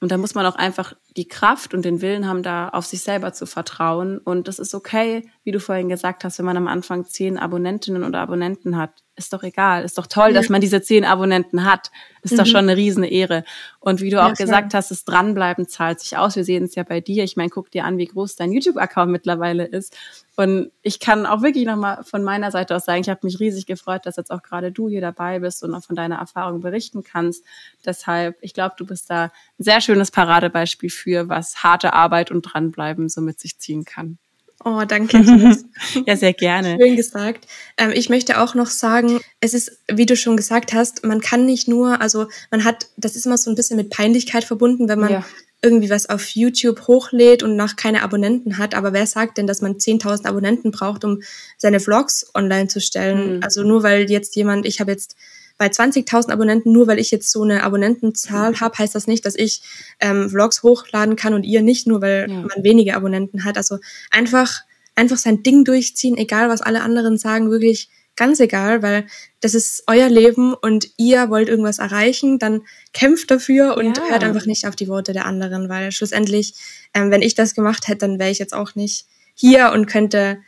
[0.02, 3.02] Und da muss man auch einfach die Kraft und den Willen haben, da auf sich
[3.02, 4.18] selber zu vertrauen.
[4.18, 8.04] Und das ist okay, wie du vorhin gesagt hast, wenn man am Anfang zehn Abonnentinnen
[8.04, 9.04] oder Abonnenten hat.
[9.20, 9.84] Ist doch egal.
[9.84, 10.34] Ist doch toll, Ja.
[10.36, 11.92] dass man diese zehn Abonnenten hat.
[12.22, 12.50] Ist doch Mhm.
[12.50, 13.44] schon eine riesene Ehre.
[13.82, 14.46] Und wie du Ja, auch voll.
[14.46, 16.38] gesagt hast, das Dranbleiben zahlt sich aus.
[16.38, 17.26] Wir sehen es ja bei dir.
[17.26, 19.94] Ich meine, guck dir an, wie groß dein YouTube-Account mittlerweile ist.
[20.38, 23.66] Und ich kann auch wirklich nochmal von meiner Seite aus sagen, ich habe mich riesig
[23.66, 27.04] gefreut, dass jetzt auch gerade du hier dabei bist und auch von deiner Erfahrung berichten
[27.04, 27.44] kannst.
[27.86, 32.44] Deshalb, ich glaube, du bist da ein sehr schönes Paradebeispiel für, was harte Arbeit und
[32.44, 34.18] Dranbleiben so mit sich ziehen kann.
[34.66, 35.18] Oh, danke.
[36.06, 36.78] Ja, sehr gerne.
[36.80, 37.48] Schön gesagt.
[37.78, 41.46] Ähm, ich möchte auch noch sagen, es ist, wie du schon gesagt hast, man kann
[41.46, 45.00] nicht nur, also man hat, das ist immer so ein bisschen mit Peinlichkeit verbunden, wenn
[45.00, 45.26] man Ja.
[45.62, 48.76] irgendwie was auf YouTube hochlädt und noch keine Abonnenten hat.
[48.76, 51.22] Aber wer sagt denn, dass man 10.000 Abonnenten braucht, um
[51.58, 53.38] seine Vlogs online zu stellen?
[53.38, 53.44] Mhm.
[53.44, 55.16] Also nur weil jetzt jemand, ich habe jetzt
[55.60, 59.36] bei 20.000 Abonnenten, nur weil ich jetzt so eine Abonnentenzahl habe, heißt das nicht, dass
[59.36, 59.62] ich
[60.00, 62.42] ähm, Vlogs hochladen kann und ihr nicht, nur weil Ja.
[62.42, 63.58] man wenige Abonnenten hat.
[63.58, 63.78] Also
[64.10, 64.62] einfach,
[64.96, 69.06] einfach sein Ding durchziehen, egal was alle anderen sagen, wirklich ganz egal, weil
[69.42, 72.62] das ist euer Leben und ihr wollt irgendwas erreichen, dann
[72.94, 74.04] kämpft dafür und Ja.
[74.10, 76.54] hört einfach nicht auf die Worte der anderen, weil schlussendlich,
[76.94, 79.06] ähm, wenn ich das gemacht hätte, dann wäre ich jetzt auch nicht
[79.36, 80.40] hier und könnte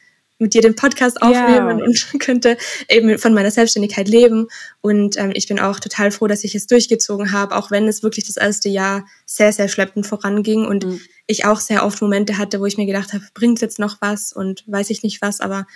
[0.42, 1.30] mit dir den Podcast Ja.
[1.30, 2.58] aufnehmen und könnte
[2.90, 4.48] eben von meiner Selbstständigkeit leben.
[4.82, 8.04] Und ähm, ich bin auch total froh, dass ich es durchgezogen habe, auch wenn es
[8.04, 11.00] wirklich das erste Jahr sehr, sehr schleppend voranging und Mhm.
[11.28, 14.34] ich auch sehr oft Momente hatte, wo ich mir gedacht habe, bringt jetzt noch was
[14.34, 15.68] und weiß ich nicht was, aber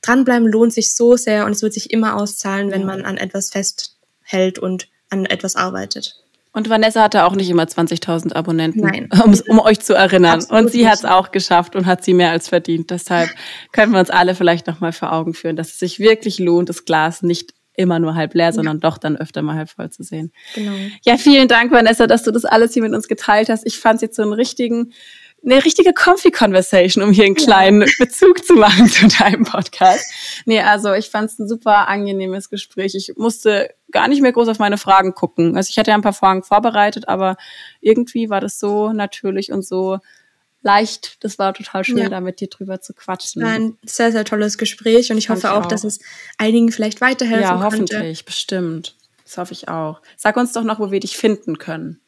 [0.00, 3.50] dranbleiben lohnt sich so sehr und es wird sich immer auszahlen, wenn man an etwas
[3.50, 6.23] festhält und an etwas arbeitet.
[6.54, 9.08] Und Vanessa hatte auch nicht immer 20.000 Abonnenten, Nein.
[9.24, 10.36] um, um euch zu erinnern.
[10.36, 12.90] Absolut und sie hat es auch geschafft und hat sie mehr als verdient.
[12.90, 13.28] Deshalb
[13.72, 16.84] können wir uns alle vielleicht nochmal vor Augen führen, dass es sich wirklich lohnt, das
[16.84, 20.32] Glas nicht immer nur halb leer, sondern doch dann öfter mal halb voll zu sehen.
[20.54, 20.72] Genau.
[21.04, 23.66] Ja, vielen Dank, Vanessa, dass du das alles hier mit uns geteilt hast.
[23.66, 24.92] Ich fand es jetzt so einen richtigen,
[25.44, 30.10] eine richtige Comfy Conversation, um hier einen kleinen Bezug zu machen zu deinem Podcast.
[30.46, 32.94] Nee, also ich fand es ein super angenehmes Gespräch.
[32.94, 35.56] Ich musste gar nicht mehr groß auf meine Fragen gucken.
[35.56, 37.36] Also ich hatte ja ein paar Fragen vorbereitet, aber
[37.80, 39.98] irgendwie war das so natürlich und so
[40.62, 41.22] leicht.
[41.22, 42.08] Das war total schön, Ja.
[42.08, 43.42] da mit dir drüber zu quatschen.
[43.42, 45.66] War ein sehr, sehr tolles Gespräch und ich Fand hoffe auch, auch.
[45.68, 46.00] dass es
[46.38, 47.96] einigen vielleicht weiterhelfen ja, konnte.
[47.96, 48.96] hoffentlich, bestimmt.
[49.24, 50.00] Das hoffe ich auch.
[50.16, 52.00] Sag uns doch noch, wo wir dich finden können.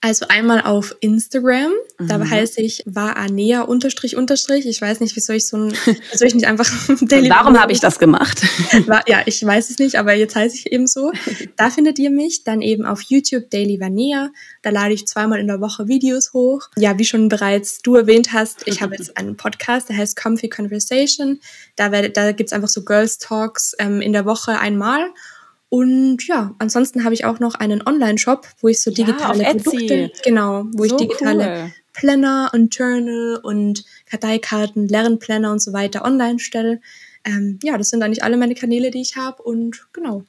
[0.00, 2.30] Also einmal auf Instagram, da Mhm.
[2.30, 4.64] heiße ich waranea unterstrich unterstrich.
[4.64, 5.72] Ich weiß nicht, wieso ich so ein,
[6.12, 6.66] wieso ich nicht einfach
[7.00, 8.40] Daily Warum habe ich das gemacht?
[8.86, 11.10] War, ja, ich weiß es nicht, aber jetzt heiße ich eben so.
[11.56, 12.44] Da findet ihr mich.
[12.44, 14.30] Dann eben auf YouTube Daily Vanilla.
[14.62, 16.68] Da lade ich zweimal in der Woche Videos hoch.
[16.76, 20.48] Ja, wie schon bereits du erwähnt hast, ich habe jetzt einen Podcast, der heißt Comfy
[20.48, 21.40] Conversation.
[21.74, 25.10] Da, werde, da gibt's einfach so Girls Talks ähm, in der Woche einmal.
[25.70, 29.70] Und ja, ansonsten habe ich auch noch einen Online-Shop, wo ich so Ja, digitale Etsy.
[29.70, 31.72] Produkte, genau, wo ich So digitale cool.
[31.92, 36.80] Planner und Journal und Karteikarten, Lernplanner und so weiter online stelle.
[37.24, 40.24] Ähm, ja, das sind eigentlich alle meine Kanäle, die ich habe und genau.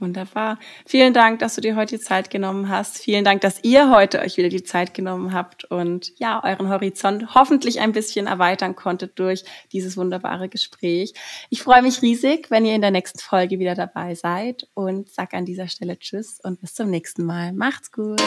[0.00, 0.58] Wunderbar.
[0.86, 2.98] Vielen Dank, dass du dir heute die Zeit genommen hast.
[2.98, 7.34] Vielen Dank, dass ihr heute euch wieder die Zeit genommen habt und ja, euren Horizont
[7.34, 11.14] hoffentlich ein bisschen erweitern konntet durch dieses wunderbare Gespräch.
[11.48, 15.32] Ich freue mich riesig, wenn ihr in der nächsten Folge wieder dabei seid und sag
[15.32, 17.52] an dieser Stelle Tschüss und bis zum nächsten Mal.
[17.52, 18.20] Macht's gut.